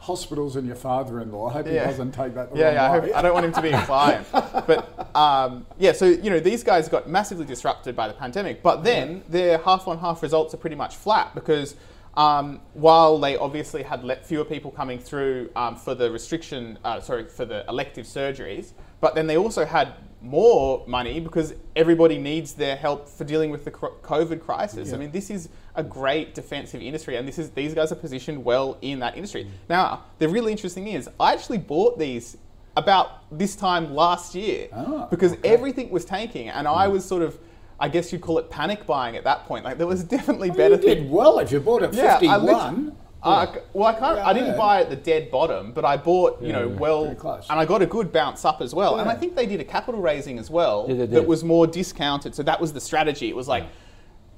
[0.00, 1.48] hospitals and your father-in-law.
[1.50, 1.86] I hope he Yeah.
[1.86, 2.84] doesn't take that the Yeah, wrong yeah.
[2.84, 4.26] I, hope, I don't want him to be a client.
[4.32, 8.82] but um, yeah, so you know these guys got massively disrupted by the pandemic, but
[8.82, 11.76] then their half-on-half results are pretty much flat because
[12.14, 17.00] um, while they obviously had let fewer people coming through um, for the restriction, uh,
[17.00, 22.52] sorry, for the elective surgeries, but then they also had more money because everybody needs
[22.54, 24.92] their help for dealing with the COVID crisis.
[24.92, 28.44] I mean, this is a great defensive industry, and this is these guys are positioned
[28.44, 29.50] well in that industry.
[29.68, 32.36] Now, the really interesting thing is, I actually bought these
[32.76, 35.48] about this time last year Ah, because okay.
[35.48, 37.38] everything was tanking, and I was sort of,
[37.82, 39.64] I guess you'd call it panic buying at that point.
[39.64, 42.20] Like there was definitely Well, better you did well if you bought at Yeah, I
[42.20, 42.44] 51.
[42.46, 42.92] literally-
[43.24, 44.18] Uh, well, I can't.
[44.18, 44.56] I didn't Yeah.
[44.56, 47.86] buy at the dead bottom, but I bought, you know, well, and I got a
[47.86, 48.98] good bounce up as well.
[48.98, 51.66] And I think they did a capital raising as well Yeah, they that was more
[51.68, 52.34] discounted.
[52.34, 53.28] So that was the strategy.
[53.28, 53.64] It was like,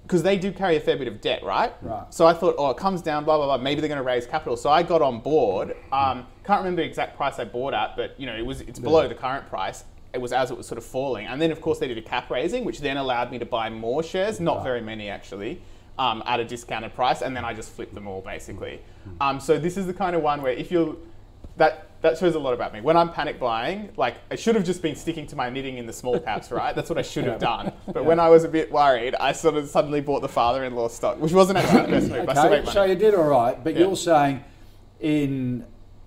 [0.03, 1.73] because they do carry a fair bit of debt, right?
[1.81, 2.05] Right.
[2.13, 3.57] So I thought, oh, it comes down, blah blah blah.
[3.59, 4.55] Maybe they're going to raise capital.
[4.57, 5.75] So I got on board.
[5.93, 8.79] Um, can't remember the exact price I bought at, but you know, it was it's
[8.79, 9.85] below the current price.
[10.15, 12.03] It was as it was sort of falling, and then of course they did a
[12.03, 14.39] cap raising, which then allowed me to buy more shares.
[14.41, 15.61] Not very many actually.
[15.97, 18.81] Um, at a discounted price, and then I just flipped them all basically.
[19.21, 20.97] Um, so this is the kind of one where if you're
[21.57, 22.81] that that shows a lot about me.
[22.81, 25.87] When I'm panic buying, like I should have just been sticking to my knitting in
[25.87, 26.75] the small caps, right?
[26.75, 27.73] That's what I should have done.
[27.93, 31.21] But when I was a bit worried, I sort of suddenly bought the father-in-law stock,
[31.21, 32.29] which wasn't actually the best move.
[32.29, 33.81] Okay, so you did all right, but Yeah.
[33.87, 34.45] you're saying
[35.01, 35.65] in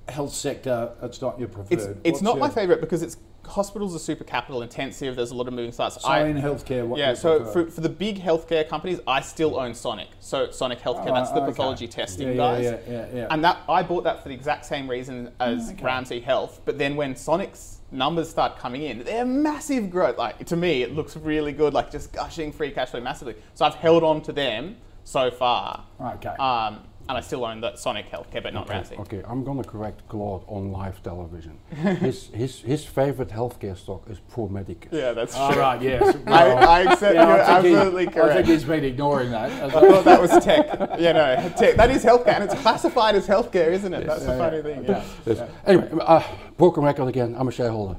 [0.09, 1.71] health sector it's not your preferred.
[1.73, 5.15] It's it's not your- my favorite because it's hospitals are super capital intensive.
[5.15, 6.01] There's a lot of moving parts.
[6.01, 9.73] So in healthcare, what yeah, so for, for the big healthcare companies, I still own
[9.73, 10.09] Sonic.
[10.19, 11.51] So Sonic Healthcare, Oh, that's the okay.
[11.51, 12.63] pathology testing Yeah, yeah, guys.
[12.63, 13.27] yeah, yeah, yeah.
[13.29, 15.83] And that I bought that for the exact same reason as Okay.
[15.83, 16.61] Ramsay Health.
[16.65, 20.17] But then when Sonic's numbers start coming in, they're massive growth.
[20.17, 23.35] Like to me, it looks really good, like just gushing free cash flow massively.
[23.53, 25.85] So I've held on to them so far.
[26.01, 26.29] Okay.
[26.29, 28.97] Um, and I still own that Sonic Healthcare, but not Ramsay.
[28.97, 31.57] Okay, I'm gonna correct Claude on live television.
[31.69, 34.91] his his his favorite healthcare stock is Pro Medicus.
[34.91, 35.43] Yeah, that's true.
[35.43, 36.17] All right, yes.
[36.27, 38.33] I, I accept Yeah, you're I think he- absolutely I correct.
[38.35, 39.51] think he's been ignoring that.
[39.51, 40.65] I thought that was tech.
[40.99, 41.75] You know, tech.
[41.75, 44.05] That is healthcare, and it's classified as healthcare, isn't it?
[44.05, 44.63] That's the funny yeah.
[44.63, 44.85] thing.
[44.85, 45.03] Yeah.
[45.25, 45.49] Yes.
[45.65, 46.23] Anyway, uh,
[46.57, 47.35] broken record again.
[47.37, 47.97] I'm a shareholder.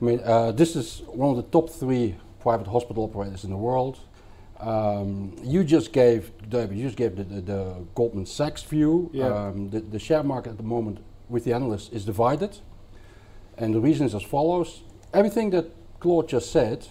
[0.00, 3.56] I mean, uh, this is one of the top three private hospital operators in the
[3.56, 3.98] world.
[4.60, 9.10] Um, you just gave, David, you just gave the, the, the Goldman Sachs view.
[9.12, 9.26] Yeah.
[9.26, 12.58] Um, the, the share market at the moment with the analysts is divided.
[13.58, 14.82] And the reason is as follows.
[15.12, 15.66] Everything that
[16.00, 16.86] Claude just said,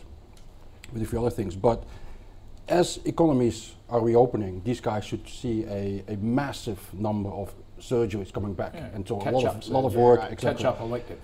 [0.93, 1.83] with a few other things, but
[2.67, 8.53] as economies are reopening, these guys should see a, a massive number of surgeries coming
[8.53, 8.73] back.
[8.93, 11.19] And so a lot up, of, lot of yeah, work, right, exactly Catch up elective.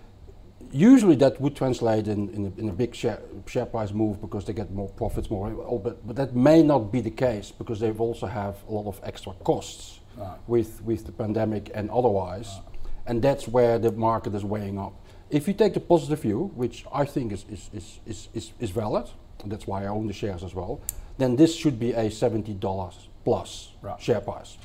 [0.71, 4.45] Usually that would translate in, in, a, in a big share, share price move because
[4.45, 7.79] they get more profits, more, oh, but, but that may not be the case because
[7.79, 9.99] they also have a lot of extra costs
[10.47, 12.59] with, with the pandemic and otherwise.
[13.05, 14.93] And that's where the market is weighing up.
[15.29, 18.69] If you take the positive view, which I think is, is, is, is, is, is
[18.69, 19.09] valid,
[19.41, 20.81] and that's why I own the shares as well,
[21.17, 23.99] then this should be a $70 plus Right.
[24.01, 24.57] share price.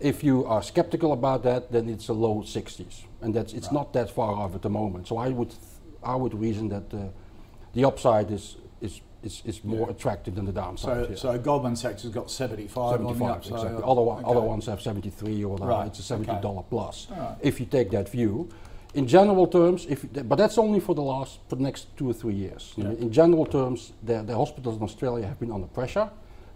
[0.00, 3.92] If you are skeptical about that, then it's a low 60s, and that's it's not
[3.92, 5.08] that far off at the moment.
[5.08, 5.60] So I would th-
[6.04, 7.08] I would reason that uh,
[7.74, 11.04] the upside is is is, is more attractive than the downside.
[11.04, 11.16] So, yeah.
[11.16, 13.52] so Goldman Sachs has got 75, on the 75 upside.
[13.54, 13.82] exactly.
[13.84, 14.30] Other, one, Okay.
[14.30, 15.70] other ones have 73 or whatever.
[15.70, 16.40] Right, It's a 70 okay.
[16.40, 17.08] dollar plus.
[17.10, 17.36] Alright.
[17.40, 18.48] If you take that view,
[18.94, 22.14] in general terms, if but that's only for the last for the next two or
[22.14, 22.72] three years.
[22.76, 26.08] Mean, In general terms, the, the hospitals in Australia have been under pressure,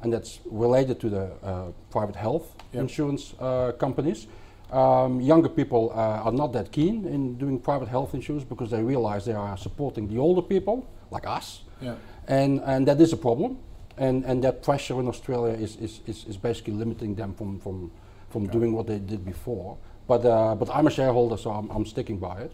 [0.03, 2.83] and that's related to the uh, private health Yep.
[2.83, 4.27] insurance uh, companies.
[4.73, 8.83] Um, younger people uh, are not that keen in doing private health insurance because they
[8.83, 11.95] realize they are supporting the older people like us Yeah.
[12.27, 13.59] and and that is a problem
[13.99, 17.91] and and that pressure in australia is is, is, is basically limiting them from from
[18.31, 19.77] from doing what they did before
[20.09, 22.53] but uh, but i'm a shareholder so i'm, I'm sticking by it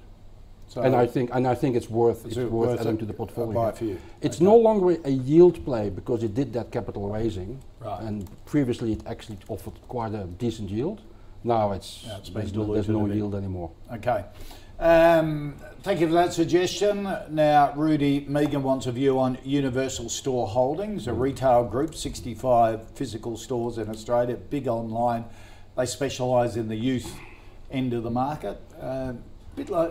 [0.68, 3.06] So and i think and i think it's worth it's it worth worth adding to
[3.06, 3.98] the portfolio buy for you?
[4.20, 4.44] it's Okay.
[4.44, 8.02] no longer a yield play because it did that capital raising Right.
[8.02, 11.00] and previously it actually offered quite a decent yield
[11.42, 14.24] now it's, Yeah, it's there's, no, there's no yield anymore Okay.
[14.80, 17.02] Um, thank you for that suggestion.
[17.30, 23.36] Now, Rudy Megan wants a view on Universal Store Holdings, a retail group, 65 physical
[23.36, 25.24] stores in Australia, big online.
[25.76, 27.12] They specialise in the youth
[27.72, 28.60] end of the market.
[28.80, 29.18] Um,
[29.56, 29.90] bit like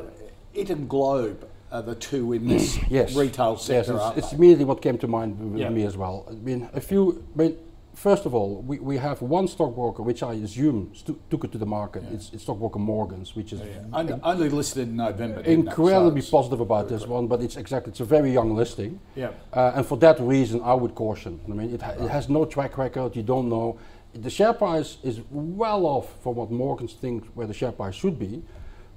[0.58, 3.16] It and Globe are the two in this yes.
[3.16, 3.94] retail sector.
[3.94, 5.70] Yes, it's, it's immediately what came to mind with Yeah.
[5.70, 6.26] me as well.
[6.28, 7.24] I mean, a few.
[7.36, 7.58] I mean,
[7.94, 11.60] first of all, we, we have one stockbroker, which I assume stu- took it to
[11.60, 12.04] the market.
[12.12, 13.62] It's, it's stockbroker Morgan's, which is
[13.94, 15.42] only, only listed in November.
[15.42, 17.28] incredibly So positive about this one.
[17.28, 19.00] But it's exactly it's a very young listing.
[19.16, 19.30] Yeah.
[19.54, 21.40] Uh, and for that reason, I would caution.
[21.48, 23.16] I mean, it, ha- it has no track record.
[23.16, 23.78] You don't know.
[24.14, 28.18] The share price is well off from what Morgans thinks where the share price should
[28.18, 28.42] be.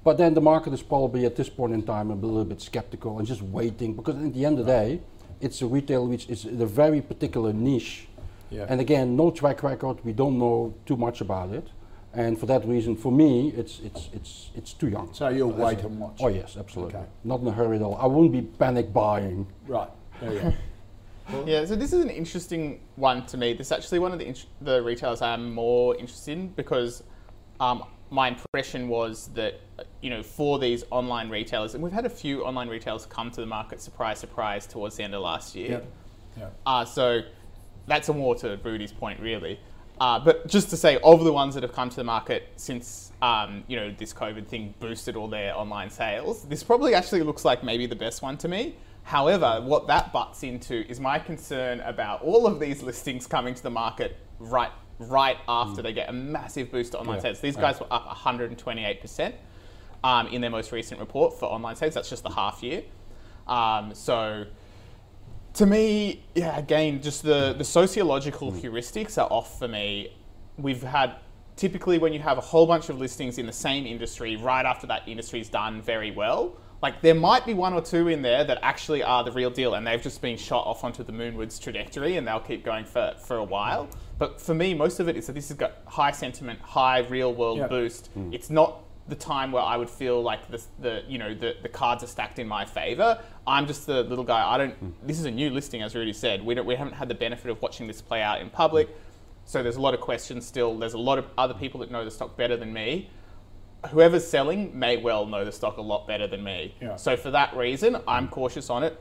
[0.03, 3.19] But then the market is probably at this point in time a little bit skeptical
[3.19, 5.01] and just waiting because at the end of the day,
[5.39, 8.07] it's a retail which is in a very particular niche.
[8.49, 8.65] Yeah.
[8.67, 10.03] And again, no track record.
[10.03, 11.67] We don't know too much about it.
[12.13, 15.13] And for that reason, for me, it's it's it's it's too young.
[15.13, 16.17] So you'll As wait and watch.
[16.19, 16.95] Oh yes, absolutely.
[16.95, 17.05] Okay.
[17.23, 17.95] Not in a hurry at all.
[17.95, 19.47] I wouldn't be panic buying.
[19.65, 19.89] Right.
[20.19, 20.53] There you go.
[21.45, 23.53] Yeah, so this is an interesting one to me.
[23.53, 27.03] This is actually one of the int- the retailers I'm more interested in because
[27.61, 29.61] um, my impression was that
[30.01, 33.41] you know for these online retailers, and we've had a few online retailers come to
[33.41, 35.69] the market, surprise, surprise, towards the end of last year.
[35.71, 35.85] Yep.
[36.37, 36.55] Yep.
[36.65, 37.21] Uh, so
[37.87, 39.59] that's a more to Rudi's point, really.
[39.99, 43.11] Uh, but just to say, of the ones that have come to the market since
[43.21, 47.45] um, you know this COVID thing boosted all their online sales, this probably actually looks
[47.45, 48.75] like maybe the best one to me.
[49.03, 53.63] However, what that butts into is my concern about all of these listings coming to
[53.63, 57.21] the market right right after they get a massive boost to online Yeah.
[57.23, 57.39] sales.
[57.39, 59.33] These guys were up 128%
[60.03, 61.93] um, in their most recent report for online sales.
[61.93, 62.83] That's just the half year.
[63.47, 64.45] Um, so
[65.55, 70.13] to me, yeah, again, just the, the sociological heuristics are off for me.
[70.57, 71.15] We've had
[71.55, 74.87] typically when you have a whole bunch of listings in the same industry, right after
[74.87, 78.57] that industry's done very well, like there might be one or two in there that
[78.63, 82.17] actually are the real deal and they've just been shot off onto the moonwards trajectory
[82.17, 83.87] and they'll keep going for, for a while.
[84.17, 87.33] But for me, most of it is that this has got high sentiment, high real
[87.33, 87.69] world Yep.
[87.69, 88.09] boost.
[88.31, 88.79] It's not
[89.11, 92.07] the time where I would feel like the, the you know the, the cards are
[92.07, 93.21] stacked in my favor.
[93.45, 94.41] I'm just the little guy.
[94.49, 95.05] I don't.
[95.05, 96.43] This is a new listing, as Rudi said.
[96.43, 96.65] We don't.
[96.65, 98.89] We haven't had the benefit of watching this play out in public.
[99.43, 100.77] So there's a lot of questions still.
[100.77, 103.09] There's a lot of other people that know the stock better than me.
[103.89, 106.73] Whoever's selling may well know the stock a lot better than me.
[106.79, 106.95] Yeah.
[106.95, 108.97] So for that reason, I'm cautious on it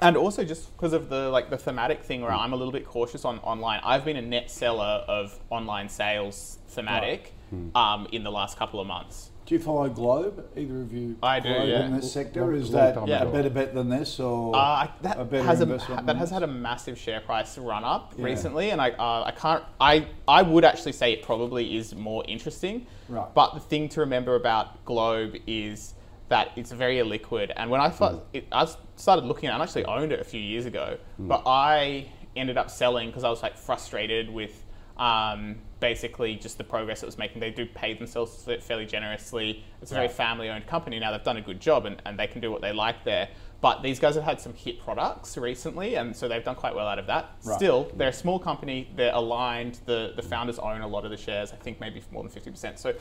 [0.00, 2.38] and also just because of the like the thematic thing where hmm.
[2.38, 3.80] I'm a little bit cautious on online.
[3.82, 7.32] I've been a net seller of online sales thematic
[7.74, 9.30] um, in the last couple of months.
[9.46, 10.46] Do you follow Globe?
[10.56, 11.16] Either of you?
[11.22, 11.84] I do, yeah.
[11.84, 13.28] In this sector, is that time ago.
[13.28, 16.16] a better bet than this, or Uh, that a better has a, investment that than
[16.16, 18.24] has had a massive share price run up Yeah.
[18.24, 22.24] recently, and I uh, I can't I I would actually say it probably is more
[22.26, 22.86] interesting.
[23.08, 23.26] Right.
[23.34, 25.92] But the thing to remember about Globe is
[26.30, 29.62] that it's very illiquid, and when I first, it, I started looking at, it, I
[29.62, 33.42] actually owned it a few years ago, but I ended up selling because I was
[33.42, 34.63] like frustrated with.
[34.96, 37.40] Um, basically, just the progress it was making.
[37.40, 39.64] They do pay themselves fairly generously.
[39.82, 41.10] It's a very family-owned company now.
[41.10, 43.28] They've done a good job, and, and they can do what they like there.
[43.64, 46.86] But these guys have had some hit products recently, and so they've done quite well
[46.86, 47.30] out of that.
[47.44, 47.56] Right.
[47.56, 48.90] Still, they're a small company.
[48.94, 49.78] They're aligned.
[49.86, 51.50] The the founders own a lot of the shares.
[51.50, 52.78] I think maybe more than fifty percent.
[52.78, 52.92] So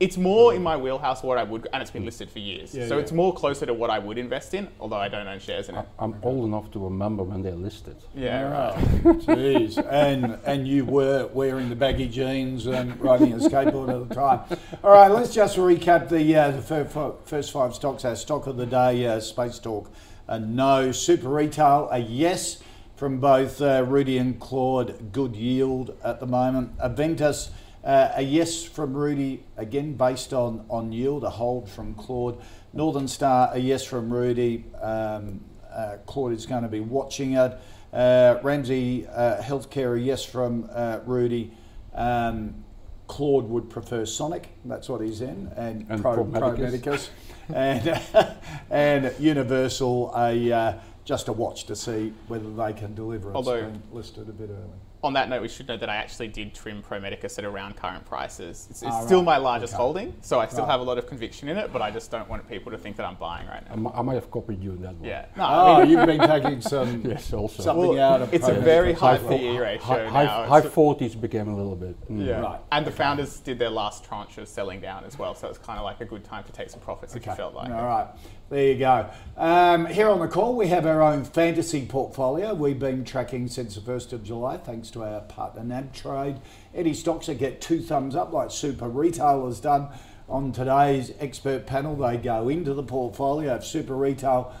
[0.00, 2.74] it's more in my wheelhouse what I would, and it's been listed for years.
[2.74, 3.02] Yeah, so yeah.
[3.02, 5.74] it's more closer to what I would invest in, although I don't own shares in
[5.74, 5.86] it.
[5.98, 7.96] I'm old enough to remember when they're listed.
[8.14, 8.78] Yeah, right.
[9.26, 14.14] Jeez, and and you were wearing the baggy jeans and riding a skateboard at the
[14.14, 14.40] time.
[14.82, 18.06] All right, let's just recap the uh, the fir- fir- first five stocks.
[18.06, 19.88] Our stock of the day: uh, Spacetalk,
[20.28, 20.92] a no.
[20.92, 22.62] Super Retail, a yes
[22.96, 25.12] from both uh, Rudi and Claude.
[25.12, 26.76] Good yield at the moment.
[26.78, 27.50] Aventus.
[27.84, 32.38] Uh, a yes from Rudi, again based on, on yield, a hold from Claude.
[32.72, 34.64] Northern Star, a yes from Rudi.
[34.82, 35.40] Um,
[35.72, 37.58] uh, Claude is going to be watching it.
[37.92, 41.52] Uh, Ramsay uh, Healthcare, a yes from uh, Rudi.
[41.94, 42.64] Um,
[43.08, 47.10] Claude would prefer Sonic, that's what he's in, and, And Pro, Pro Pro Medicus.
[47.48, 48.00] Medicus.
[48.14, 48.36] and,
[48.70, 53.30] and Universal, a uh, just a watch to see whether they can deliver.
[53.30, 54.78] It's Although- been listed a bit early.
[55.04, 57.76] On that note, we should note that I actually did trim Pro Medicus at around
[57.76, 58.66] current prices.
[58.68, 59.26] It's, it's Ah, still right.
[59.26, 59.80] my largest Okay.
[59.82, 60.72] holding, so I still Right.
[60.72, 62.96] have a lot of conviction in it, but I just don't want people to think
[62.96, 63.92] that I'm buying right now.
[63.94, 65.04] I might have copied you in that one.
[65.04, 65.26] Yeah.
[65.36, 67.62] No, Oh, I mean, you've been taking some Yes, also.
[67.62, 70.10] something Well, out of it's a very high PE ratio high, now.
[70.10, 71.94] high, high It's- 40s became a little bit.
[72.10, 72.26] mm.
[72.26, 72.40] Yeah.
[72.40, 75.58] Right, And the founders did their last tranche of selling down as well, so it's
[75.58, 77.78] kind of like a good time to take some profits if you felt like All
[77.78, 77.82] it.
[77.82, 78.06] right,
[78.50, 79.06] there you go.
[79.36, 82.52] Um, here on the call, we have our own fantasy portfolio.
[82.52, 86.40] We've been tracking since the 1st of July, thanks to our partner NabTrade.
[86.74, 89.88] Any stocks that get two thumbs up, like Super Retail has done
[90.28, 93.56] on today's expert panel, they go into the portfolio.
[93.56, 94.54] If Super Retail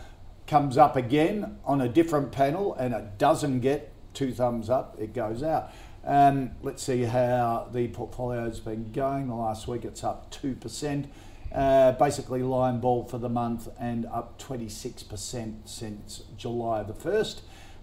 [0.46, 5.12] comes up again on a different panel and it doesn't get two thumbs up, it
[5.12, 5.70] goes out.
[6.04, 9.28] Um, let's see how the portfolio has been going.
[9.28, 11.06] The last week it's up 2%.
[11.52, 17.40] Uh, basically, line ball for the month and up 26% since July the 1st.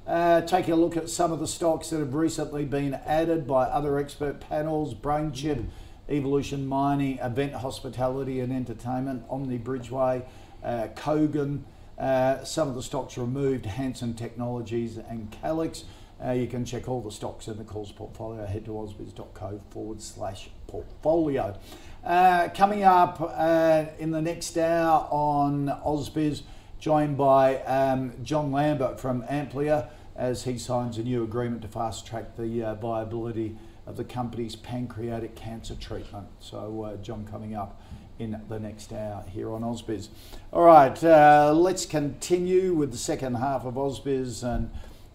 [0.07, 3.63] Uh, taking a look at some of the stocks that have recently been added by
[3.65, 5.65] other expert panels BrainChip,
[6.07, 10.23] Evolution Mining, Event Hospitality and Entertainment, Omni Bridgeway,
[10.63, 11.63] uh, Kogan.
[11.97, 15.85] Uh, some of the stocks removed Hansen Technologies and Calix.
[16.23, 18.45] Uh, you can check all the stocks in the calls portfolio.
[18.45, 21.57] Head to ausbiz.co forward slash portfolio.
[22.03, 26.43] Uh, coming up uh, in the next hour on Ausbiz,
[26.85, 32.05] joined by um, John Lambert from Amplia as he signs a new agreement to fast
[32.05, 33.57] track the uh, viability
[33.87, 36.27] of the company's pancreatic cancer treatment.
[36.39, 37.81] So, uh, John coming up
[38.19, 40.09] in the next hour here on Ausbiz.
[40.53, 44.69] All right, uh, let's continue with the second half of Ausbiz and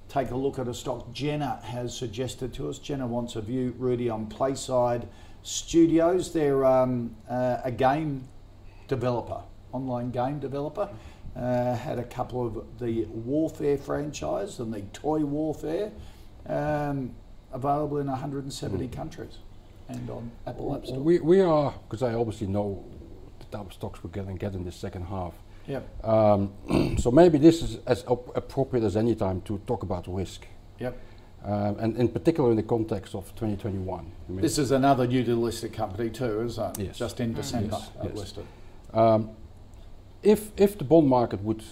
[0.09, 2.80] take a look at a stock Jenna has suggested to us.
[2.80, 5.07] Jenna wants a view, Rudi, on Playside
[5.44, 6.32] Studios.
[6.32, 8.26] They're um, uh, a game
[8.88, 9.42] developer,
[9.72, 10.88] online game developer.
[11.37, 15.93] Uh, had a couple of the Warfare franchise and the Toy Warfare
[16.47, 17.14] um,
[17.53, 19.39] available in 170 countries
[19.89, 20.99] and on Apple App Store.
[20.99, 22.85] We, we are, because I obviously know
[23.39, 25.35] the type of stocks we're going to get in the second half.
[25.68, 26.05] Yep.
[26.05, 30.47] Um, so maybe this is as op- appropriate as any time to talk about risk,
[30.81, 30.99] Yep.
[31.45, 34.01] um, and in particular in the context of 2021.
[34.28, 36.87] I mean, This is another new to listed company too, isn't it?
[36.87, 36.99] Yes.
[36.99, 38.14] Just in December Yes, yes.
[38.16, 38.47] listed.
[38.93, 39.31] Um,
[40.22, 41.62] if if the bond market would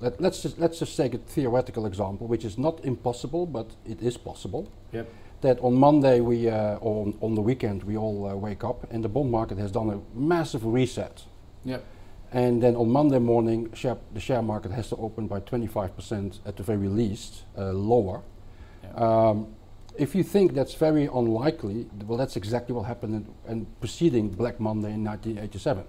[0.00, 4.00] let, let's just let's just take a theoretical example, which is not impossible, but it
[4.02, 4.70] is possible.
[4.92, 5.08] Yep.
[5.40, 8.90] That on Monday we uh, or on, on the weekend we all uh, wake up
[8.92, 11.22] and the bond market has done a massive reset,
[11.64, 11.84] Yep.
[12.32, 16.56] and then on Monday morning share, the share market has to open by 25% at
[16.56, 18.22] the very least uh, lower.
[18.82, 19.00] Yep.
[19.00, 19.54] Um,
[19.96, 23.14] if you think that's very unlikely, well, that's exactly what happened
[23.46, 25.84] in, in preceding Black Monday in 1987.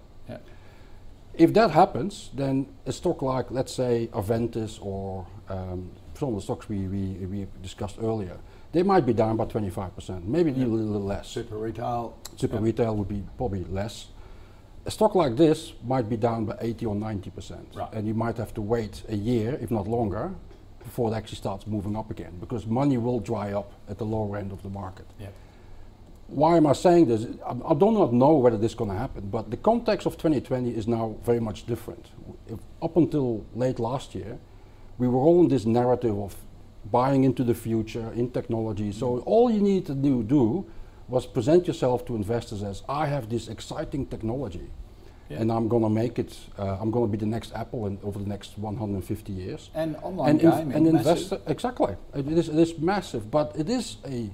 [1.34, 6.42] If that happens, then a stock like, let's say, Aventus or um, some of the
[6.42, 8.38] stocks we, we, we discussed earlier,
[8.72, 11.30] they might be down by 25%, maybe a little, less.
[11.30, 12.18] Super retail.
[12.36, 14.08] Super retail would be probably less.
[14.86, 17.76] A stock like this might be down by 80 or 90%.
[17.76, 17.94] Right.
[17.94, 20.34] And you might have to wait a year, if not longer,
[20.84, 24.38] before it actually starts moving up again, because money will dry up at the lower
[24.38, 25.06] end of the market.
[25.20, 25.34] Yep.
[26.30, 27.26] Why am I saying this?
[27.46, 30.14] I, I do not know whether this is going to happen, but the context of
[30.18, 32.06] 2020 is now very much different.
[32.48, 34.38] If, up until late last year,
[34.98, 36.36] we were all in this narrative of
[36.92, 38.92] buying into the future in technology.
[38.92, 40.66] So all you need to do, do
[41.08, 44.70] was present yourself to investors as I have this exciting technology,
[45.30, 45.42] Yeah.
[45.42, 46.38] and I'm going to make it.
[46.58, 49.96] Uh, I'm going to be the next Apple in, over the next 150 years And
[50.04, 50.74] online and, gaming.
[50.74, 50.96] and massive.
[50.96, 54.30] investor exactly it is, it is massive but it is a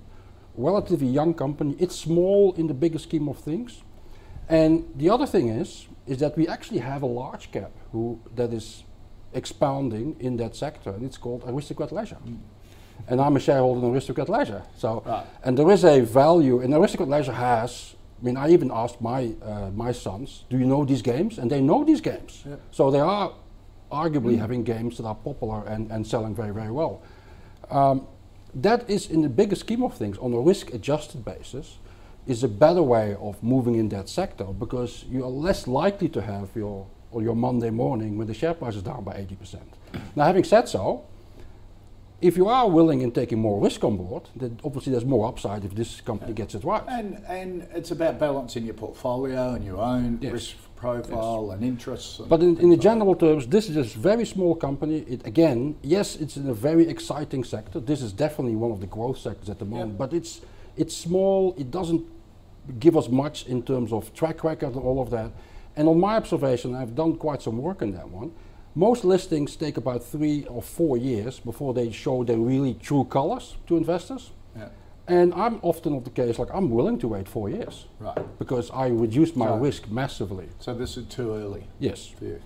[0.58, 3.84] relatively young company it's small in the bigger scheme of things
[4.50, 8.54] and the other thing is is that we actually have a large cap who that
[8.54, 8.84] is
[9.34, 12.18] expounding in that sector and it's called aristocrat leisure
[13.08, 15.26] and i'm a shareholder in aristocrat leisure so Right.
[15.44, 19.34] and there is a value and aristocrat leisure has I mean, I even asked my
[19.44, 22.46] uh, my sons, "Do you know these games?" And they know these games.
[22.72, 23.34] So they are
[23.92, 27.02] arguably having games that are popular and, and selling very, very well.
[27.70, 28.08] Um,
[28.56, 31.78] that is, in the bigger scheme of things, on a risk-adjusted basis,
[32.26, 36.22] is a better way of moving in that sector because you are less likely to
[36.22, 39.60] have your or your Monday morning when the share price is down by 80%.
[40.16, 41.04] now, having said so,
[42.22, 45.64] if you are willing in taking more risk on board, then obviously there's more upside
[45.64, 46.84] if this company gets it right.
[46.90, 50.34] And and it's about balancing your portfolio and your own Yes.
[50.34, 52.20] risk profile and interests.
[52.20, 55.00] and But in, in the things like general terms, this is a very small company.
[55.08, 57.80] It again, yes, it's in a very exciting sector.
[57.80, 59.92] This is definitely one of the growth sectors at the moment.
[59.92, 59.98] Yep.
[59.98, 60.42] But it's
[60.78, 61.56] it's small.
[61.58, 62.04] It doesn't
[62.80, 65.32] give us much in terms of track record and all of that.
[65.76, 68.32] And on my observation, I've done quite some work on that one.
[68.76, 73.56] Most listings take about three or four years before they show their really true colors
[73.68, 74.32] to investors.
[75.08, 75.16] Yeah.
[75.16, 78.18] And I'm often of the case like I'm willing to wait four years Right.
[78.40, 79.62] because I reduce my Right.
[79.62, 80.50] risk massively.
[80.60, 82.08] So this is too early Yes.
[82.08, 82.42] for you.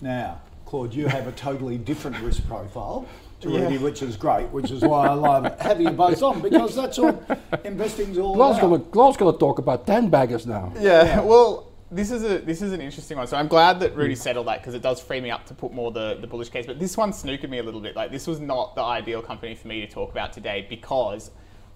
[0.00, 3.06] Now, Claude, you have a totally different risk profile
[3.40, 3.62] to Yeah.
[3.62, 6.98] Rudi, which is great, which is why I love having you both on because that's
[6.98, 7.22] what
[7.64, 8.70] investing's all Glov's about.
[8.70, 10.72] gonna, Glov's gonna talk about 10 baggers now.
[10.80, 13.26] Yeah, well, this is a this is an interesting one.
[13.28, 14.18] So I'm glad that Rudi hmm.
[14.20, 16.66] settled that because it does free me up to put more the, the bullish case.
[16.66, 17.94] But this one snookered me a little bit.
[17.94, 21.30] Like this was not the ideal company for me to talk about today because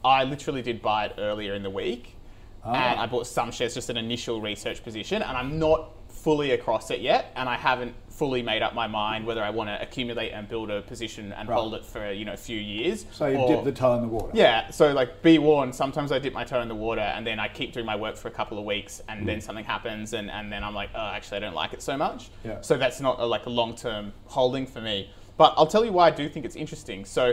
[0.05, 2.17] I literally did buy it earlier in the week,
[2.65, 2.73] oh.
[2.73, 6.91] and I bought some shares just an initial research position, and I'm not fully across
[6.91, 10.33] it yet, and I haven't fully made up my mind whether I want to accumulate
[10.33, 11.59] and build a position and Right.
[11.59, 13.07] hold it for you know a few years.
[13.13, 14.31] So you or- dip the toe in the water.
[14.35, 17.41] yeah, so like be warned, sometimes I dip my toe in the water and then
[17.41, 19.27] I keep doing my work for a couple of weeks and hmm.
[19.27, 21.97] then something happens and, and then I'm like, oh, actually, I don't like it so
[21.97, 22.29] much.
[22.45, 22.61] Yeah.
[22.61, 25.11] So that's not a, like a long term holding for me.
[25.39, 27.07] But I'll tell you why I do think it's interesting.
[27.07, 27.33] So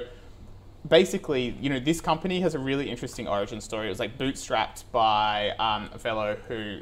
[0.90, 3.88] basically, you know, this company has a really interesting origin story.
[3.88, 6.82] It was like bootstrapped by um, a fellow who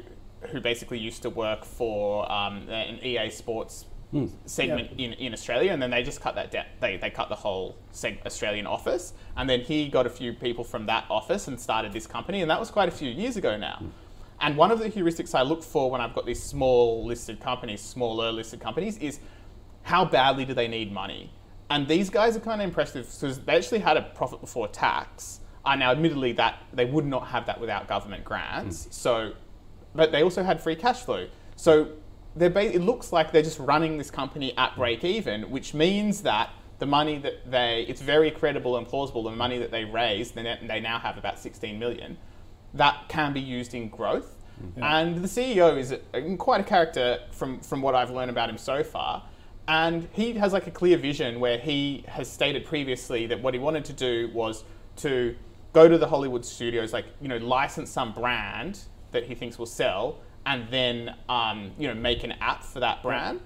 [0.50, 3.86] who basically used to work for um, an EA Sports
[4.44, 6.64] segment in, in Australia, and then they just cut that down.
[6.80, 10.62] They, they cut the whole seg- Australian office, and then he got a few people
[10.62, 13.56] from that office and started this company, and that was quite a few years ago
[13.56, 13.82] now.
[14.40, 17.80] And one of the heuristics I look for when I've got these small listed companies,
[17.80, 19.18] smaller listed companies, is
[19.82, 21.30] how badly do they need money?
[21.70, 25.40] And these guys are kind of impressive because they actually had a profit before tax.
[25.64, 28.86] Uh, now, admittedly, that they would not have that without government grants.
[28.90, 29.32] So,
[29.94, 31.26] but they also had free cash flow.
[31.56, 31.88] So,
[32.36, 36.22] they're ba- it looks like they're just running this company at break even, which means
[36.22, 39.22] that the money that they it's very credible and plausible.
[39.24, 42.16] The money that they raised, they now have about 16 million
[42.74, 44.32] that can be used in growth.
[44.76, 48.56] And the CEO is a, quite a character from, from what I've learned about him
[48.58, 49.22] so far.
[49.68, 53.58] And he has like a clear vision where he has stated previously that what he
[53.58, 54.64] wanted to do was
[54.96, 55.34] to
[55.72, 59.66] go to the Hollywood studios, like, you know, license some brand that he thinks will
[59.66, 63.40] sell and then, um, you know, make an app for that brand.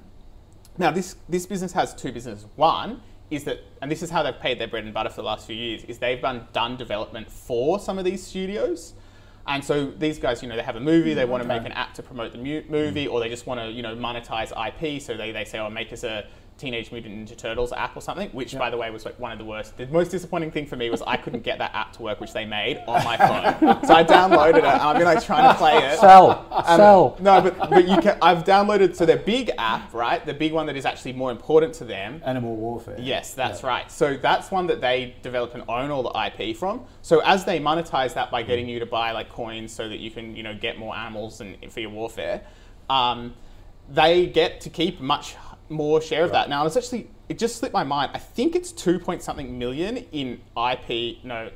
[0.76, 2.46] Now, this, this business has two businesses.
[2.56, 3.00] One
[3.30, 5.46] is that, and this is how they've paid their bread and butter for the last
[5.46, 8.92] few years, is they've done, done development for some of these studios.
[9.46, 11.64] And so these guys, you know, they have a movie, they mm, want to make
[11.64, 14.52] an app to promote the mu- movie, or they just want to, you know, monetize
[14.52, 15.00] IP.
[15.02, 16.26] So they, they say, oh, make us a
[16.60, 19.38] Teenage Mutant Ninja Turtles app or something, which, by the way, was like one of
[19.38, 19.76] the worst.
[19.78, 22.34] The most disappointing thing for me was I couldn't get that app to work, which
[22.34, 23.84] they made on my phone.
[23.86, 25.98] so I downloaded it, and I've been like trying to play it.
[25.98, 27.16] Sell, Um, sell.
[27.20, 28.18] No, but, but you can.
[28.20, 30.24] I've downloaded so their big app, right?
[30.24, 32.20] The big one that is actually more important to them.
[32.26, 32.96] Animal warfare.
[33.00, 33.68] Yes, that's Yeah.
[33.68, 33.90] right.
[33.90, 36.84] So that's one that they develop and own all the IP from.
[37.00, 40.10] So as they monetize that by getting you to buy like coins, so that you
[40.10, 42.42] can you know get more animals and for your warfare,
[42.90, 43.32] um,
[43.88, 45.34] they get to keep much
[45.70, 46.48] more share of that.
[46.48, 48.10] Now it's actually it just slipped my mind.
[48.14, 51.24] I think it's two point something million in IP.
[51.24, 51.50] No,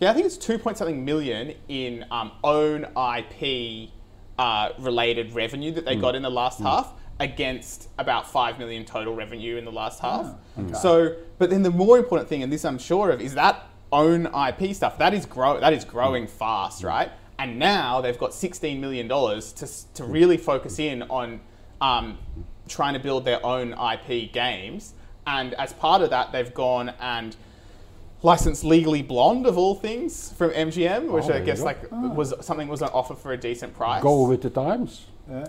[0.00, 3.90] yeah, I think it's two point something million in um, own IP
[4.38, 9.14] uh, related revenue that they got in the last half against about five million total
[9.14, 10.34] revenue in the last half.
[10.74, 14.26] So, but then the more important thing, and this I'm sure of, is that own
[14.34, 14.98] IP stuff.
[14.98, 17.12] That is grow that is growing fast, right?
[17.38, 21.40] And now they've got sixteen million dollars to to really focus in on
[21.80, 22.18] um,
[22.68, 24.94] trying to build their own IP games.
[25.26, 27.36] And as part of that, they've gone and
[28.22, 32.68] licensed Legally Blonde of all things from MGM, which Oh, I guess like was something
[32.68, 34.02] was on offer for a decent price.
[34.02, 35.06] Go with the times.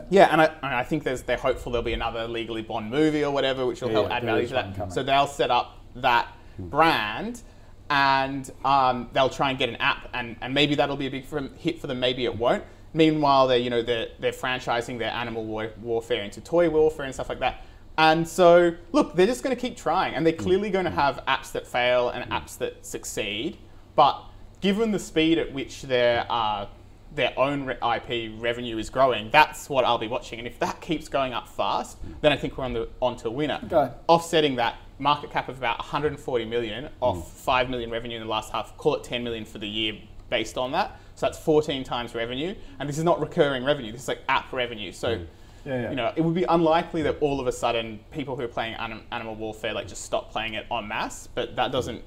[0.09, 3.23] Yeah, and I, and I think there's, they're hopeful there'll be another Legally Blonde movie
[3.25, 4.75] or whatever, which will Yeah, help yeah, add value to that.
[4.75, 4.91] coming.
[4.93, 7.41] So they'll set up that brand,
[7.89, 11.25] and um, they'll try and get an app, and, and maybe that'll be a big
[11.57, 11.99] hit for them.
[11.99, 12.63] Maybe it won't.
[12.93, 17.13] Meanwhile, they're you know they're, they're franchising their animal war, warfare into toy warfare and
[17.13, 17.63] stuff like that.
[17.97, 20.39] And so, look, they're just going to keep trying, and they're mm.
[20.39, 20.95] clearly going to mm.
[20.95, 22.35] have apps that fail and mm.
[22.35, 23.57] apps that succeed.
[23.95, 24.23] But
[24.61, 26.67] given the speed at which their uh,
[27.13, 30.39] their own IP revenue is growing, that's what I'll be watching.
[30.39, 33.31] And if that keeps going up fast, then I think we're on the onto a
[33.31, 33.59] winner.
[33.65, 33.93] Okay.
[34.07, 38.51] Offsetting that market cap of about 140 million off 5 million revenue in the last
[38.51, 39.95] half, call it 10 million for the year
[40.29, 40.99] based on that.
[41.15, 43.91] So that's 14 times revenue, and this is not recurring revenue.
[43.91, 44.91] This is like app revenue.
[44.91, 45.15] So.
[45.17, 45.27] Mm.
[45.65, 45.89] Yeah, yeah.
[45.91, 48.73] You know, it would be unlikely that all of a sudden people who are playing
[48.73, 52.03] anim- Animal Warfare like just stop playing it en masse, but that doesn't.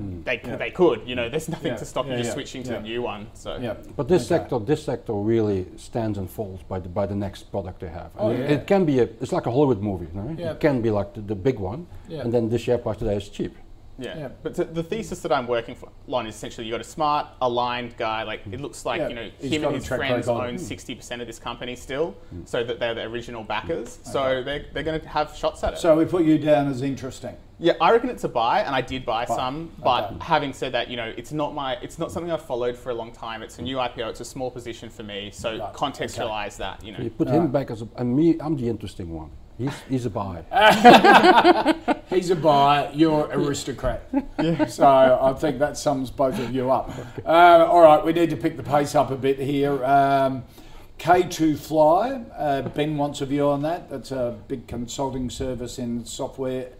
[0.00, 0.22] Mm.
[0.24, 1.28] They, they could, you know.
[1.28, 2.76] There's nothing Yeah, to stop yeah, you just yeah, switching to yeah.
[2.76, 3.26] the new one.
[3.34, 3.74] So Yeah.
[3.96, 4.28] But this Okay.
[4.40, 8.12] sector, this sector really stands and falls by the by the next product they have.
[8.16, 8.44] Oh, it, yeah.
[8.54, 10.38] it can be a, it's like a Hollywood movie, right?
[10.38, 10.52] Yeah.
[10.52, 12.20] It can be like the, the big one, Yeah.
[12.20, 13.56] and then the share price today is cheap.
[13.98, 14.18] Yeah.
[14.18, 14.28] Yeah.
[14.42, 17.28] But th- the thesis that I'm working for, on is essentially you got a smart,
[17.40, 18.22] aligned guy.
[18.22, 20.60] Like it looks like Yeah, you know he's him and his friends own Mm.
[20.60, 22.42] sixty percent of this company still, hmm.
[22.44, 23.96] so that they're the original backers.
[23.96, 24.10] Hmm.
[24.10, 25.78] So they're, they're going to have shots at it.
[25.78, 27.36] So we put you down as interesting.
[27.58, 29.36] yeah, I reckon it's a buy, and I did buy Buy.
[29.36, 29.70] some.
[29.82, 30.16] But Okay.
[30.20, 32.94] having said that, you know, it's not my, it's not something I've followed for a
[32.94, 33.42] long time.
[33.42, 33.64] It's a hmm.
[33.64, 34.08] new IPO.
[34.08, 35.30] It's a small position for me.
[35.32, 36.84] So Right, contextualize that.
[36.84, 36.98] You know.
[37.00, 39.30] You put him back as a, and me, I'm the interesting one.
[39.58, 40.44] He's, he's a buy.
[42.10, 44.02] He's a buyer, you're aristocrat.
[44.68, 44.84] So
[45.22, 46.90] I think that sums both of you up.
[47.24, 49.84] Uh, all right, we need to pick the pace up a bit here.
[49.84, 50.42] Um,
[50.98, 53.88] K2 Fly, uh, Ben wants a view on that.
[53.88, 56.70] That's a big consulting service in software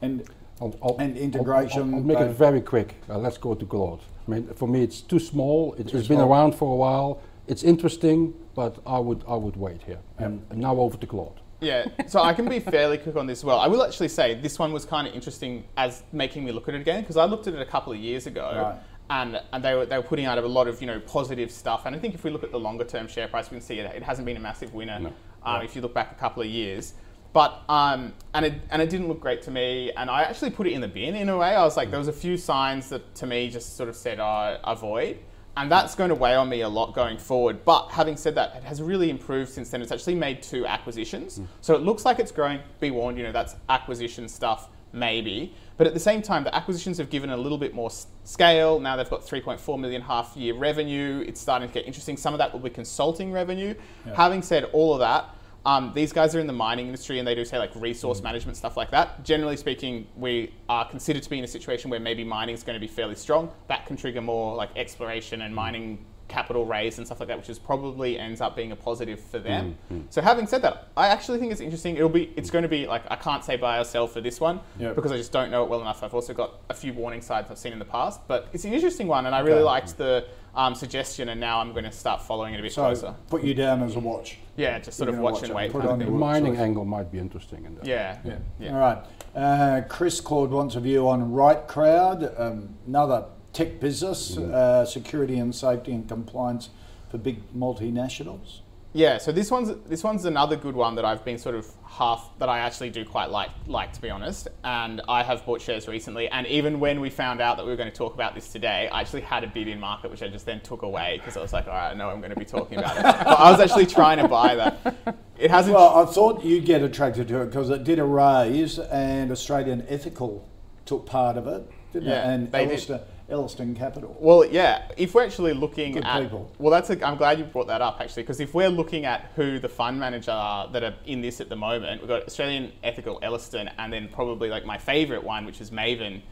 [0.00, 0.22] and
[0.60, 2.94] I'll, I'll, And I'll- integration, I'll, I'll make it very quick.
[3.08, 4.00] Uh, let's go to Claude.
[4.26, 5.74] I mean, for me, it's too small.
[5.74, 7.20] It, it's been around for a while.
[7.46, 10.00] It's interesting, but I would I would wait here.
[10.18, 11.40] And, and now over to Claude.
[11.60, 13.58] Yeah, so I can be fairly quick on this as well.
[13.58, 16.74] I will actually say this one was kind of interesting as making me look at
[16.74, 18.52] it again because I looked at it a couple of years ago.
[18.54, 18.78] Right.
[19.10, 21.86] And, and they were, they were putting out a lot of you know positive stuff
[21.86, 23.78] and I think if we look at the longer term share price we can see
[23.78, 25.12] it, it hasn't been a massive winner No.
[25.42, 26.92] um, if you look back a couple of years
[27.32, 30.66] but um, and it and it didn't look great to me and I actually put
[30.66, 32.90] it in the bin in a way I was like there was a few signs
[32.90, 35.20] that to me just sort of said oh, avoid
[35.58, 37.64] and that's going to weigh on me a lot going forward.
[37.64, 39.82] But having said that, it has really improved since then.
[39.82, 41.38] It's actually made two acquisitions.
[41.38, 41.44] Hmm.
[41.62, 42.60] So it looks like it's growing.
[42.78, 45.52] Be warned, you know, that's acquisition stuff, maybe.
[45.76, 47.90] But at the same time, the acquisitions have given a little bit more
[48.22, 48.78] scale.
[48.78, 51.24] Now they've got 3.4 million half year revenue.
[51.26, 52.16] It's starting to get interesting.
[52.16, 53.74] Some of that will be consulting revenue.
[54.14, 55.34] Having said all of that,
[55.64, 58.56] um, these guys are in the mining industry and they do say like resource management
[58.56, 59.24] stuff like that.
[59.24, 62.74] Generally speaking, we are considered to be in a situation where maybe mining is going
[62.74, 63.50] to be fairly strong.
[63.68, 67.48] That can trigger more like exploration and mining capital raise and stuff like that, which
[67.48, 69.76] is probably ends up being a positive for them.
[70.10, 71.96] So having said that, I actually think it's interesting.
[71.96, 74.40] It'll be it's going to be like I can't say buy or sell for this
[74.40, 74.94] one Yep.
[74.94, 76.02] because I just don't know it well enough.
[76.02, 78.72] I've also got a few warning signs I've seen in the past, but it's an
[78.74, 79.64] interesting one, and I really Okay.
[79.64, 82.82] liked the um, suggestion, and now I'm going to start following it a bit so
[82.82, 83.14] closer.
[83.28, 84.38] put you down as a watch.
[84.56, 85.54] Yeah, just sort You're of gonna watch watch and it.
[85.56, 85.72] wait.
[85.72, 86.60] Put on The mining choice.
[86.60, 87.86] angle might be interesting in that.
[87.86, 88.38] Yeah, Yeah.
[88.58, 88.72] yeah.
[88.74, 88.98] All right.
[89.36, 93.26] Uh, Chris Claude wants a view on RightCrowd, um, another
[93.58, 96.70] tech business, uh, security and safety and compliance
[97.10, 98.60] for big multinationals.
[98.92, 102.30] Yeah, so this one's this one's another good one that I've been sort of half
[102.38, 104.48] that I actually do quite like like to be honest.
[104.62, 107.76] And I have bought shares recently, and even when we found out that we were
[107.76, 110.28] going to talk about this today, I actually had a bid in market which I
[110.28, 112.38] just then took away because I was like, all right, I know I'm going to
[112.38, 113.02] be talking about it.
[113.02, 115.18] but I was actually trying to buy that.
[115.36, 115.74] It hasn't.
[115.74, 119.84] Well, I thought you'd get attracted to it because it did a raise and Australian
[119.88, 120.48] Ethical
[120.86, 122.34] took part of it, didn't Yeah, it?
[122.34, 123.00] And they did.
[123.30, 124.16] Ellerston, Capital.
[124.18, 124.90] Well, yeah.
[124.96, 126.50] If we're actually looking Good at, people.
[126.58, 126.88] well, that's.
[126.90, 129.68] A, I'm glad you brought that up actually, because if we're looking at who the
[129.68, 133.68] fund manager are that are in this at the moment, we've got Australian Ethical Ellerston,
[133.78, 136.22] and then probably like my favourite one, which is Maven,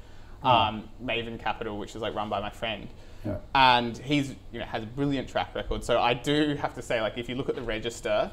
[0.42, 2.88] um, Maven Capital, which is like run by my friend.
[3.24, 3.38] Yeah.
[3.54, 5.84] And he's you know has a brilliant track record.
[5.84, 8.30] So I do have to say, like, if you look at the register,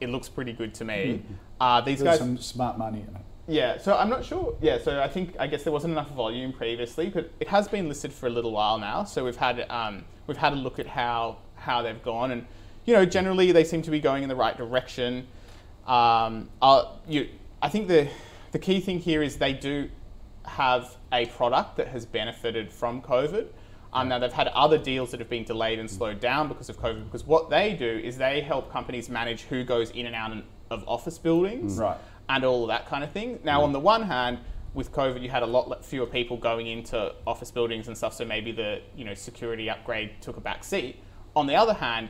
[0.00, 1.24] it looks pretty good to me.
[1.60, 3.22] Uh, these There's guys, some smart money in it.
[3.46, 4.56] Yeah, so I'm not sure.
[4.60, 7.88] Yeah, so I think I guess there wasn't enough volume previously, but it has been
[7.88, 9.04] listed for a little while now.
[9.04, 12.46] So we've had um, we've had a look at how how they've gone, and
[12.86, 15.26] you know generally they seem to be going in the right direction.
[15.86, 16.48] Um,
[17.06, 17.28] you,
[17.60, 18.08] I think the
[18.52, 19.90] the key thing here is they do
[20.46, 23.46] have a product that has benefited from COVID.
[23.92, 26.78] Um, now they've had other deals that have been delayed and slowed down because of
[26.78, 27.04] COVID.
[27.04, 30.32] Because what they do is they help companies manage who goes in and out
[30.70, 31.96] of office buildings Right.
[32.28, 33.38] And all of that kind of thing.
[33.44, 34.38] Now, on the one hand,
[34.74, 38.24] with COVID, you had a lot fewer people going into office buildings and stuff, so
[38.24, 41.00] maybe the you know security upgrade took a back seat.
[41.36, 42.08] On the other hand,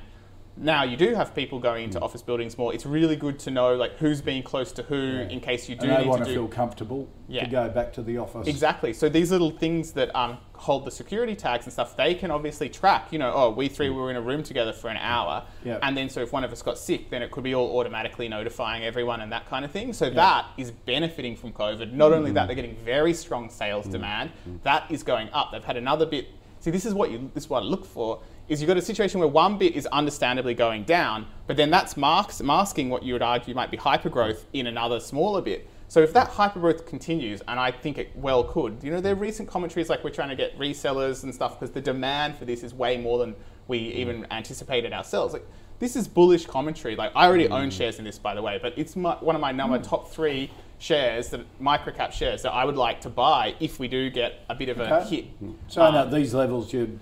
[0.57, 2.73] now you do have people going into office buildings more.
[2.73, 4.97] It's really good to know like who's being close to who
[5.29, 7.45] in case you do And they need want to to do feel comfortable Yeah.
[7.45, 8.47] to go back to the office.
[8.47, 8.93] Exactly.
[8.93, 12.69] So these little things that um, hold the security tags and stuff, they can obviously
[12.69, 13.13] track.
[13.13, 13.95] You know, oh, we three mm.
[13.95, 15.79] were in a room together for an hour, Yeah.
[15.83, 18.29] and then so if one of us got sick, then it could be all automatically
[18.29, 19.93] notifying everyone and that kind of thing.
[19.93, 21.93] So that is benefiting from COVID.
[21.93, 22.47] Not only that, mm-hmm.
[22.49, 23.93] they're getting very strong sales mm-hmm.
[23.93, 24.31] demand.
[24.63, 25.53] That is going up.
[25.53, 26.29] They've had another bit.
[26.61, 28.23] See, this is what you this is what I look for.
[28.49, 31.97] Is you've got a situation where one bit is understandably going down, but then that's
[31.97, 35.69] masks, masking what you would argue might be hypergrowth in another smaller bit.
[35.95, 39.49] So if that hypergrowth continues, and I think it well could, you know, their recent
[39.49, 42.75] commentaries like we're trying to get resellers and stuff because the demand for this is
[42.75, 43.37] way more than
[43.69, 43.93] we mm.
[43.93, 45.33] even anticipated ourselves.
[45.33, 45.47] Like
[45.79, 46.97] this is bullish commentary.
[46.97, 47.73] Like I already own mm.
[47.73, 49.89] shares in this, by the way, but it's my, one of my number mm.
[49.89, 54.11] top three shares that microcap shares that I would like to buy if we do
[54.11, 55.27] get a bit of a hit.
[55.69, 56.99] So Um, at these levels, you'd,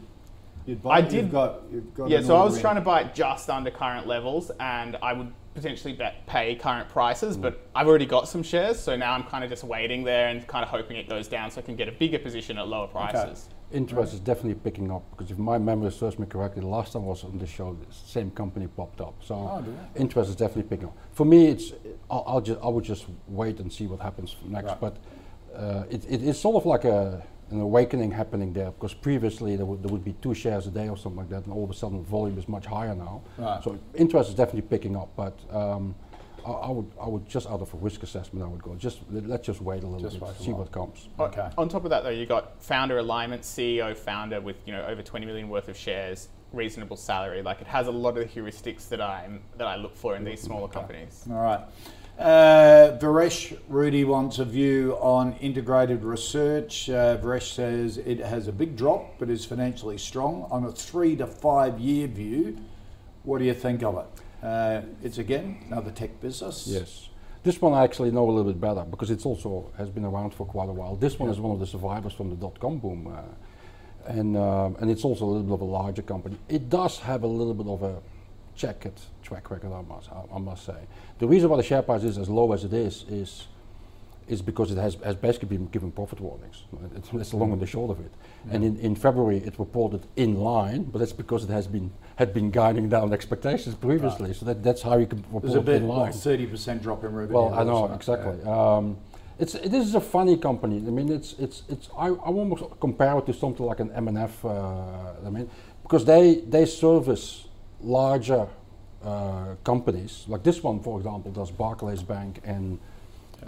[0.66, 2.61] you'd buy I did- You've got, you've got Yeah, so I was in.
[2.61, 6.89] trying to buy it just under current levels, and I would potentially bet, pay current
[6.89, 10.29] prices, but I've already got some shares, so now I'm kind of just waiting there
[10.29, 12.69] and kind of hoping it goes down so I can get a bigger position at
[12.69, 13.49] lower prices.
[13.71, 17.03] Interest is definitely picking up because if my memory serves me correctly, the last time
[17.03, 19.15] I was on the show, the same company popped up.
[19.25, 19.65] So Oh,
[19.97, 20.97] interest is definitely picking up.
[21.13, 21.73] For me, it's
[22.11, 24.67] I'll, I'll just I would just wait and see what happens next.
[24.67, 24.81] Right.
[24.81, 24.97] But
[25.57, 27.23] uh, it, it, it's sort of like a
[27.53, 30.89] an awakening happening there because previously there would, there would be two shares a day
[30.89, 33.23] or something like that, and all of a sudden volume is much higher now.
[33.39, 33.63] Right.
[33.63, 35.39] So interest is definitely picking up, but.
[35.55, 35.95] Um,
[36.45, 38.75] I, I would, I would just out of a risk assessment, I would go.
[38.75, 40.63] Just let, let's just wait a little Just bit, wait see while.
[40.63, 41.09] what comes.
[41.19, 41.49] Okay.
[41.57, 45.03] On top of that, though, you got founder alignment, CEO, founder with you know over
[45.03, 47.43] 20 million worth of shares, reasonable salary.
[47.43, 50.25] Like it has a lot of the heuristics that I'm that I look for in
[50.25, 51.25] these smaller companies.
[51.31, 51.61] All right.
[52.19, 56.89] Uh, Varesh Rudi wants a view on integrated research.
[56.89, 60.47] Uh, Varesh says it has a big drop but is financially strong.
[60.51, 62.59] On a three to five year view,
[63.25, 64.47] what do you think of it?
[64.47, 66.67] Uh, it's again another tech business.
[66.67, 67.09] Yes.
[67.43, 70.33] This one I actually know a little bit better because it's also has been around
[70.33, 70.95] for quite a while.
[70.95, 73.23] This one is one of the survivors from the dot com boom, uh,
[74.07, 76.37] and um, and it's also a little bit of a larger company.
[76.49, 77.97] It does have a little bit of a
[78.55, 80.77] checkered track record, I must I, I must say.
[81.19, 83.47] The reason why the share price is as low as it is is
[84.29, 86.63] is because it has, has basically been given profit warnings.
[86.97, 88.13] It's, that's the long and the short of it.
[88.51, 92.33] And in, in February it reported in line, but that's because it has been had
[92.33, 94.33] been guiding down expectations previously.
[94.35, 96.13] So that, that's how you can report There's a bit in line.
[96.13, 97.39] thirty percent drop in revenue.
[97.39, 98.43] Well, I know exactly.
[98.45, 98.97] Um,
[99.39, 100.77] it's this is a funny company.
[100.77, 101.89] I mean, it's it's it's.
[101.97, 104.45] I, I almost compare it to something like an MNF.
[104.45, 105.51] Uh, I mean,
[105.83, 107.49] because they they service
[107.83, 108.47] larger
[109.05, 110.24] uh, companies.
[110.28, 112.78] Like this one, for example, does Barclays Bank and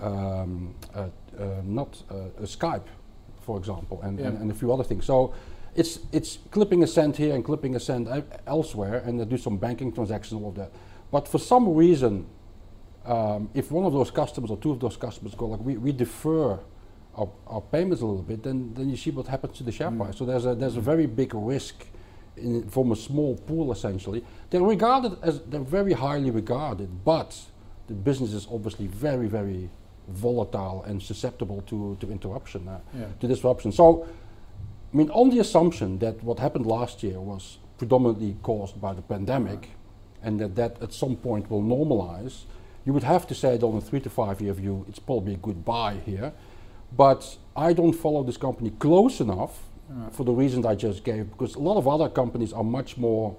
[0.01, 1.09] um, uh,
[1.39, 2.87] uh, not uh, uh, Skype,
[3.43, 4.41] for example, and, and, Yeah.
[4.41, 5.05] and a few other things.
[5.07, 5.33] So.
[5.77, 8.07] It's, it's clipping a cent here and clipping a cent
[8.47, 10.71] elsewhere, and they do some banking transactions all of that.
[11.11, 12.27] But for some reason,
[13.05, 15.91] um, if one of those customers or two of those customers go like we, we
[15.91, 16.61] defer
[17.17, 19.91] our, our payments a little bit, then, then you see what happens to the share
[19.91, 20.17] price.
[20.17, 21.87] So there's a there's a very big risk
[22.37, 24.25] in, from a small pool essentially.
[24.51, 27.39] They're regarded as they're very highly regarded, but
[27.89, 29.71] the business is obviously very very
[30.09, 33.07] volatile and susceptible to, to interruption, uh, Yeah.
[33.21, 33.73] to disruption.
[33.73, 34.07] So
[34.93, 39.03] I mean, on the assumption that what happened last year was predominantly caused by the
[39.03, 39.71] pandemic,
[40.23, 42.45] and that that at some point will normalize,
[42.85, 45.35] you would have to say that on a three to five year view, it's probably
[45.35, 46.33] a good buy here.
[46.97, 49.63] But I don't follow this company close enough
[50.11, 53.37] for the reasons I just gave, because a lot of other companies are much more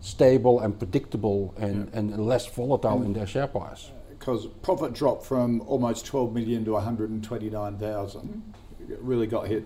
[0.00, 3.90] stable and predictable and, and less volatile in their share price.
[4.18, 8.42] because profit dropped from almost 12 million to 129,000.
[8.88, 9.64] It Really got hit,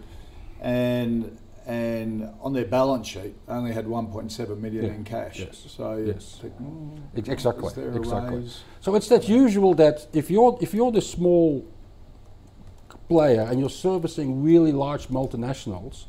[0.60, 5.40] and and on their balance sheet only had 1.7 million Yeah, in cash.
[5.40, 6.38] yes, So yes.
[6.40, 7.66] think, "Hmm, Exactly.
[7.66, 8.48] is there a Exactly.
[8.80, 11.64] So it's that usual that if you're if you're the small
[13.08, 16.04] player and you're servicing really large multinationals,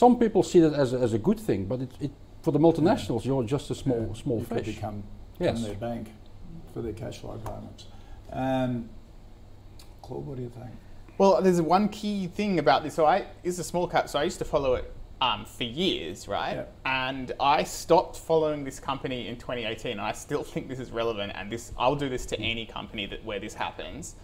[0.00, 2.58] some people see that as a, as a good thing, but it, it for the
[2.58, 5.02] multinationals you're just a small Yeah, small you could become,
[5.38, 5.62] Yes.
[5.62, 6.08] their bank
[6.72, 7.84] for their cash flow payments.
[8.32, 8.88] Um,
[10.00, 10.70] Claude, what do you think?
[11.18, 12.94] Well, there's one key thing about this.
[12.94, 14.08] So I is a small cap.
[14.08, 14.90] So I used to follow it
[15.20, 16.54] um, for years, right?
[16.54, 16.74] Yep.
[16.86, 19.92] And I stopped following this company in 2018.
[19.92, 21.32] And I still think this is relevant.
[21.34, 24.14] And this I'll do this to any company that where this happens.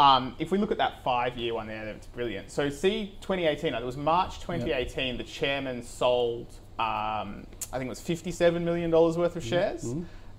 [0.00, 2.50] Um, if we look at that five-year one there, that's brilliant.
[2.50, 3.74] So see, 2018.
[3.74, 5.16] It was March 2018.
[5.16, 6.48] The chairman sold.
[6.78, 9.84] Um, I think it was 57 million dollars worth of shares.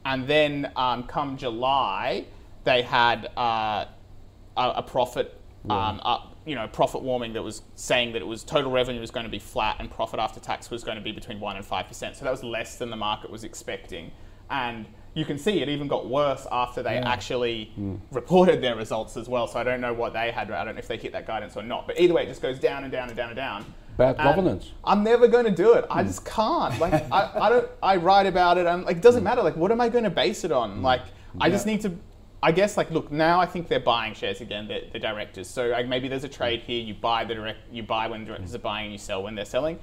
[0.03, 2.25] And then um, come July,
[2.65, 3.85] they had uh,
[4.57, 5.39] a, a profit,
[5.69, 9.09] um, up, you know, profit warming that was saying that it was total revenue was
[9.09, 11.65] going to be flat and profit after tax was going to be between one and
[11.65, 12.17] five percent.
[12.17, 14.11] So that was less than the market was expecting,
[14.49, 14.85] and
[15.15, 17.95] you can see it even got worse after they actually hmm.
[18.11, 19.47] reported their results as well.
[19.47, 20.51] So I don't know what they had.
[20.51, 21.87] I don't know if they hit that guidance or not.
[21.87, 23.65] But either way, it just goes down and down and down and down.
[23.97, 24.73] Bad And governance.
[24.83, 25.85] I'm never going to do it.
[25.89, 26.07] I hmm.
[26.09, 26.77] just can't.
[26.79, 27.67] Like I, I don't.
[27.81, 28.67] I write about it.
[28.67, 29.25] and like it doesn't hmm.
[29.25, 29.41] matter.
[29.41, 30.81] Like what am I going to base it on?
[30.81, 31.01] Like
[31.39, 31.97] I just need to.
[32.43, 33.39] I guess like look now.
[33.39, 34.67] I think they're buying shares again.
[34.67, 35.49] The, the directors.
[35.49, 36.83] So like, maybe there's a trade here.
[36.83, 37.59] You buy the direct.
[37.71, 38.87] You buy when the directors are buying.
[38.87, 39.79] and You sell when they're selling.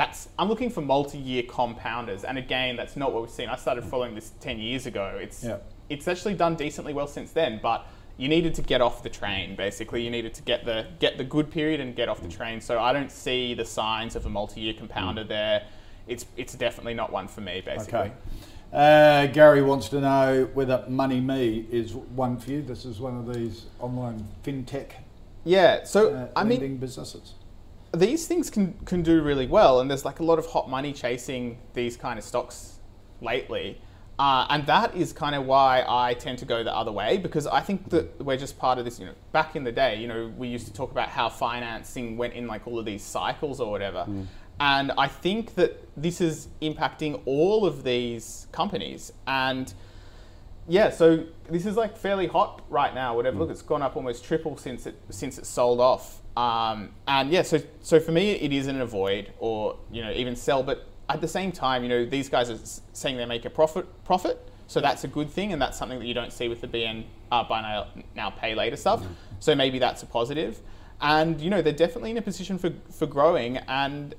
[0.00, 0.28] That's.
[0.38, 2.24] I'm looking for multi-year compounders.
[2.24, 3.50] And again, that's not what we've seen.
[3.50, 5.18] I started following this ten years ago.
[5.20, 5.44] It's.
[5.44, 5.58] Yeah.
[5.90, 7.86] It's actually done decently well since then, but
[8.16, 9.56] you needed to get off the train.
[9.56, 12.62] Basically, you needed to get the get the good period and get off the train.
[12.62, 15.64] So I don't see the signs of a multi-year compounder there.
[16.06, 17.60] It's it's definitely not one for me.
[17.60, 18.12] Basically, Okay.
[18.72, 22.62] Uh, Gary wants to know whether MoneyMe is one for you.
[22.62, 24.92] This is one of these online fintech
[25.44, 25.84] yeah.
[25.84, 27.34] So uh, I mean, businesses.
[27.92, 30.92] These things can can do really well, and there's like a lot of hot money
[30.92, 32.78] chasing these kind of stocks
[33.20, 33.80] lately.
[34.18, 37.46] Uh, and that is kind of why I tend to go the other way because
[37.46, 39.00] I think that we're just part of this.
[39.00, 42.18] You know, back in the day, you know, we used to talk about how financing
[42.18, 44.04] went in like all of these cycles or whatever.
[44.60, 49.10] And I think that this is impacting all of these companies.
[49.26, 49.72] And
[50.68, 53.14] yeah, so this is like fairly hot right now.
[53.14, 56.20] Whatever, look, it's gone up almost triple since it since it sold off.
[56.36, 60.36] Um, and yeah, so so for me, it is an avoid or you know even
[60.36, 60.62] sell.
[60.62, 62.58] But at the same time, you know these guys are
[62.92, 66.06] saying they make a profit profit, so that's a good thing, and that's something that
[66.06, 69.04] you don't see with the BN uh, buy now, now pay later stuff.
[69.38, 70.60] So maybe that's a positive.
[71.00, 74.14] And you know they're definitely in a position for for growing and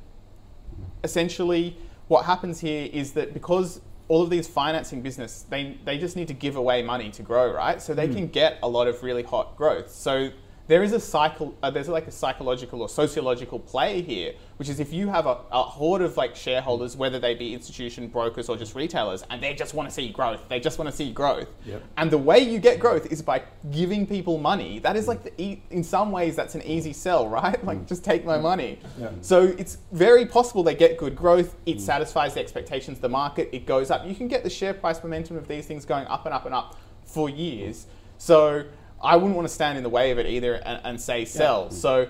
[1.04, 1.78] essentially
[2.08, 3.82] what happens here is that because
[4.12, 7.50] all of these financing business they, they just need to give away money to grow
[7.54, 7.82] right?
[7.82, 8.14] So they hmm.
[8.16, 9.90] can get a lot of really hot growth.
[9.90, 10.32] So
[10.72, 14.80] there is a cycle uh, there's like a psychological or sociological play here which is
[14.80, 18.56] if you have a, a horde of like shareholders whether they be institution brokers or
[18.56, 21.50] just retailers and they just want to see growth they just want to see growth
[21.66, 21.84] Yep.
[21.98, 25.34] and the way you get growth is by giving people money that is like the
[25.42, 29.10] e- in some ways that's an easy sell right like just take my money Yeah.
[29.20, 31.56] so it's very possible they get good growth.
[31.66, 33.50] It satisfies the expectations of the market.
[33.52, 34.06] It goes up.
[34.06, 36.54] You can get the share price momentum of these things going up and up and
[36.56, 37.88] up for years.
[38.18, 38.64] So
[39.04, 41.66] I wouldn't want to stand in the way of it either and, and say sell.
[41.66, 41.76] Mm-hmm.
[41.76, 42.08] So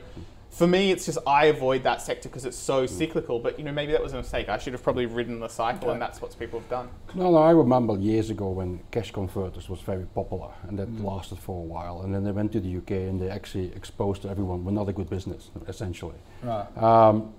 [0.52, 2.98] for me, it's just I avoid that sector because it's so mm-hmm.
[2.98, 3.40] cyclical.
[3.40, 4.50] But you know, maybe that was a mistake.
[4.50, 6.90] I should have probably ridden the cycle, and that's what people have done.
[7.16, 11.04] No, no, I remember years ago when cash converters was very popular and that mm.
[11.04, 12.02] lasted for a while.
[12.02, 14.90] And then they went to the UK and they actually exposed to everyone we're not
[14.90, 16.18] a good business, essentially.
[16.44, 16.78] Right.
[16.78, 17.34] Um,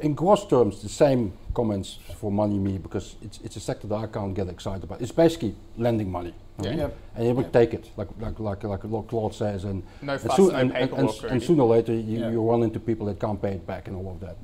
[0.00, 4.06] in gross terms, the same comments for MoneyMe because it's, it's a sector that I
[4.06, 5.00] can't get excited about.
[5.00, 6.34] It's basically lending money.
[6.60, 6.68] Yeah.
[6.70, 6.78] okay?
[6.78, 6.96] Yep.
[7.16, 10.20] And you would take it, like like like like what Claude says, and No and,
[10.22, 12.30] fuss, soo- no and, and, and, paperwork s- or and sooner or later you, Yeah.
[12.30, 14.36] you run into people that can't pay it back and all of that.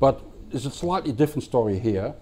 [0.00, 0.20] But
[0.52, 2.14] it's a slightly different story here.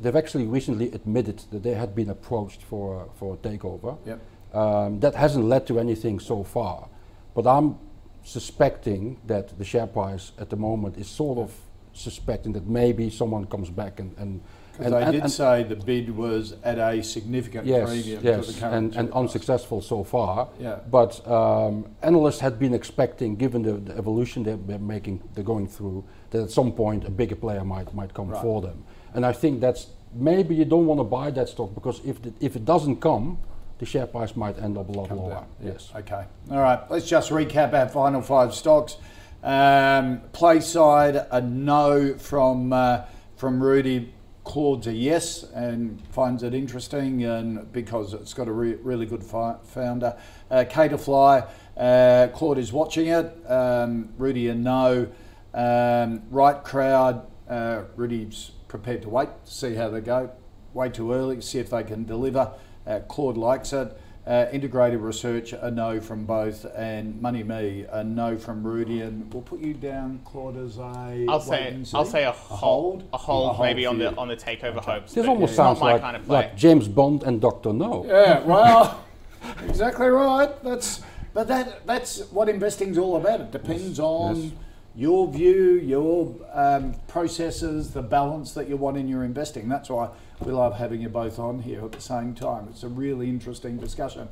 [0.00, 3.96] They've actually recently admitted that they had been approached for a, for a takeover.
[4.06, 4.20] Yep.
[4.54, 6.88] Um, that hasn't led to anything so far,
[7.34, 7.76] but I'm
[8.22, 11.52] suspecting that the share price at the moment is sort of
[11.94, 14.40] suspecting that maybe someone comes back and and
[14.76, 18.60] Because they did say the bid was at a significant yes, premium to yes, the
[18.60, 20.48] current and, and unsuccessful so far.
[20.58, 20.80] Yeah.
[20.90, 25.68] But um, analysts had been expecting, given the, the evolution they're, they're making, they're going
[25.68, 28.42] through, that at some point a bigger player might might come Right.
[28.42, 28.82] for them.
[29.14, 32.32] And I think that's maybe you don't want to buy that stock because if the,
[32.40, 33.38] if it doesn't come,
[33.78, 35.30] the share price might end up a lot Come lower.
[35.34, 35.46] down.
[35.62, 35.90] Yes.
[35.94, 36.24] Okay.
[36.50, 36.80] All right.
[36.90, 38.96] Let's just recap our final five stocks.
[39.44, 43.02] Um, play side, a no from uh,
[43.36, 44.14] from Rudi.
[44.42, 49.24] Claude's a yes and finds it interesting and because it's got a re- really good
[49.24, 50.18] fi- founder.
[50.50, 51.44] Uh, K2 Fly,
[51.78, 53.50] uh, Claude is watching it.
[53.50, 55.08] Um, Rudi a no.
[55.54, 60.30] Um, RightCrowd, uh, Rudi's prepared to wait see how they go.
[60.72, 62.52] Way too early, see if they can deliver.
[62.86, 63.98] Uh, Claude likes it.
[64.26, 69.42] Uh, integrated research, a no from both, and MoneyMe, a no from Rudi, and we'll
[69.42, 71.26] put you down, Claude, as a.
[71.28, 71.78] I'll say.
[71.92, 75.12] I'll say a hold, a hold, maybe on for the on the takeover hopes.
[75.12, 78.06] This almost it's sounds my like, kind of like James Bond and Doctor No.
[78.06, 79.04] Yeah, well,
[79.68, 80.50] exactly right.
[80.64, 81.02] That's
[81.34, 83.40] but that that's what investing's all about.
[83.40, 84.52] It depends on yes.
[84.96, 89.68] your view, your um, processes, the balance that you want in your investing.
[89.68, 90.08] That's why
[90.40, 92.68] we love having you both on here at the same time.
[92.70, 94.28] It's a really interesting discussion.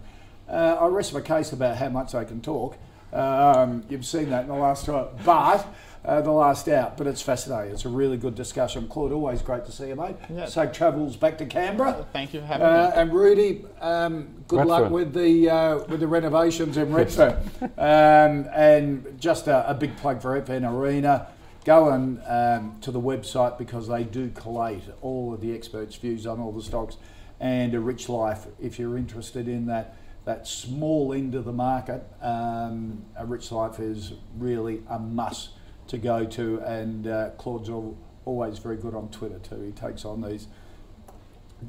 [0.48, 2.76] Uh, I rest my case about how much I can talk.
[3.12, 5.66] Um, you've seen that in the last time, but.
[6.05, 7.72] Uh, the last out, but it's fascinating.
[7.72, 8.88] It's a really good discussion.
[8.88, 10.16] Claude, always great to see you, mate.
[10.28, 10.46] Yeah.
[10.46, 12.05] Safe travels back to Canberra.
[12.12, 13.00] Thank you for having Uh, me.
[13.03, 17.36] and Rudi, um, good luck with the uh, with the renovations in Redfern.
[17.78, 21.28] um, and just a, a big plug for FN Arena.
[21.64, 26.26] Go and um, to the website because they do collate all of the experts' views
[26.26, 26.96] on all the stocks.
[27.38, 32.04] And a rich life, if you're interested in that that small end of the market,
[32.20, 35.50] um, a rich life is really a must
[35.88, 36.60] to go to.
[36.60, 39.60] And uh, Claude's al- always very good on Twitter too.
[39.62, 40.46] He takes on these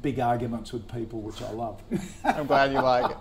[0.00, 1.82] big arguments with people, which I love.
[2.24, 3.16] I'm glad you like it.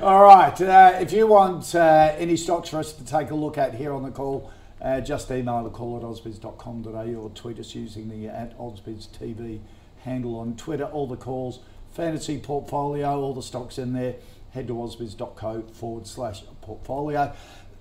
[0.00, 0.60] All right.
[0.60, 3.92] Uh, if you want uh, any stocks for us to take a look at here
[3.92, 4.52] on the call,
[4.82, 9.60] uh, just email the call at ausbiz.com.au or tweet us using the at ausbiztv
[10.04, 10.84] handle on Twitter.
[10.84, 11.60] All the calls,
[11.92, 14.16] fantasy portfolio, all the stocks in there.
[14.50, 17.32] Head to ausbiz.co forward slash portfolio.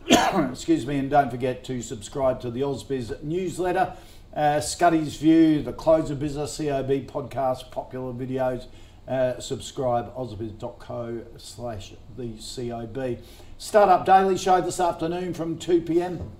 [0.51, 3.95] Excuse me, and don't forget to subscribe to the Ausbiz newsletter.
[4.33, 8.67] Uh, Scuddy's View, the Close of Business COB podcast, popular videos.
[9.07, 13.19] Uh, subscribe ausbiz.co slash the COB.
[13.57, 16.31] Startup Daily Show this afternoon from 2 p.m.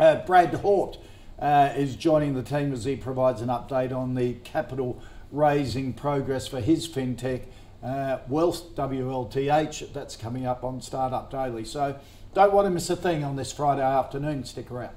[0.00, 0.96] Uh, Brad Hort
[1.38, 6.48] uh, is joining the team as he provides an update on the capital raising progress
[6.48, 7.42] for his fintech,
[7.82, 9.92] uh, Wealth, WLTH.
[9.92, 11.66] That's coming up on Startup Daily.
[11.66, 12.00] So
[12.32, 14.44] don't want to miss a thing on this Friday afternoon.
[14.44, 14.96] Stick around.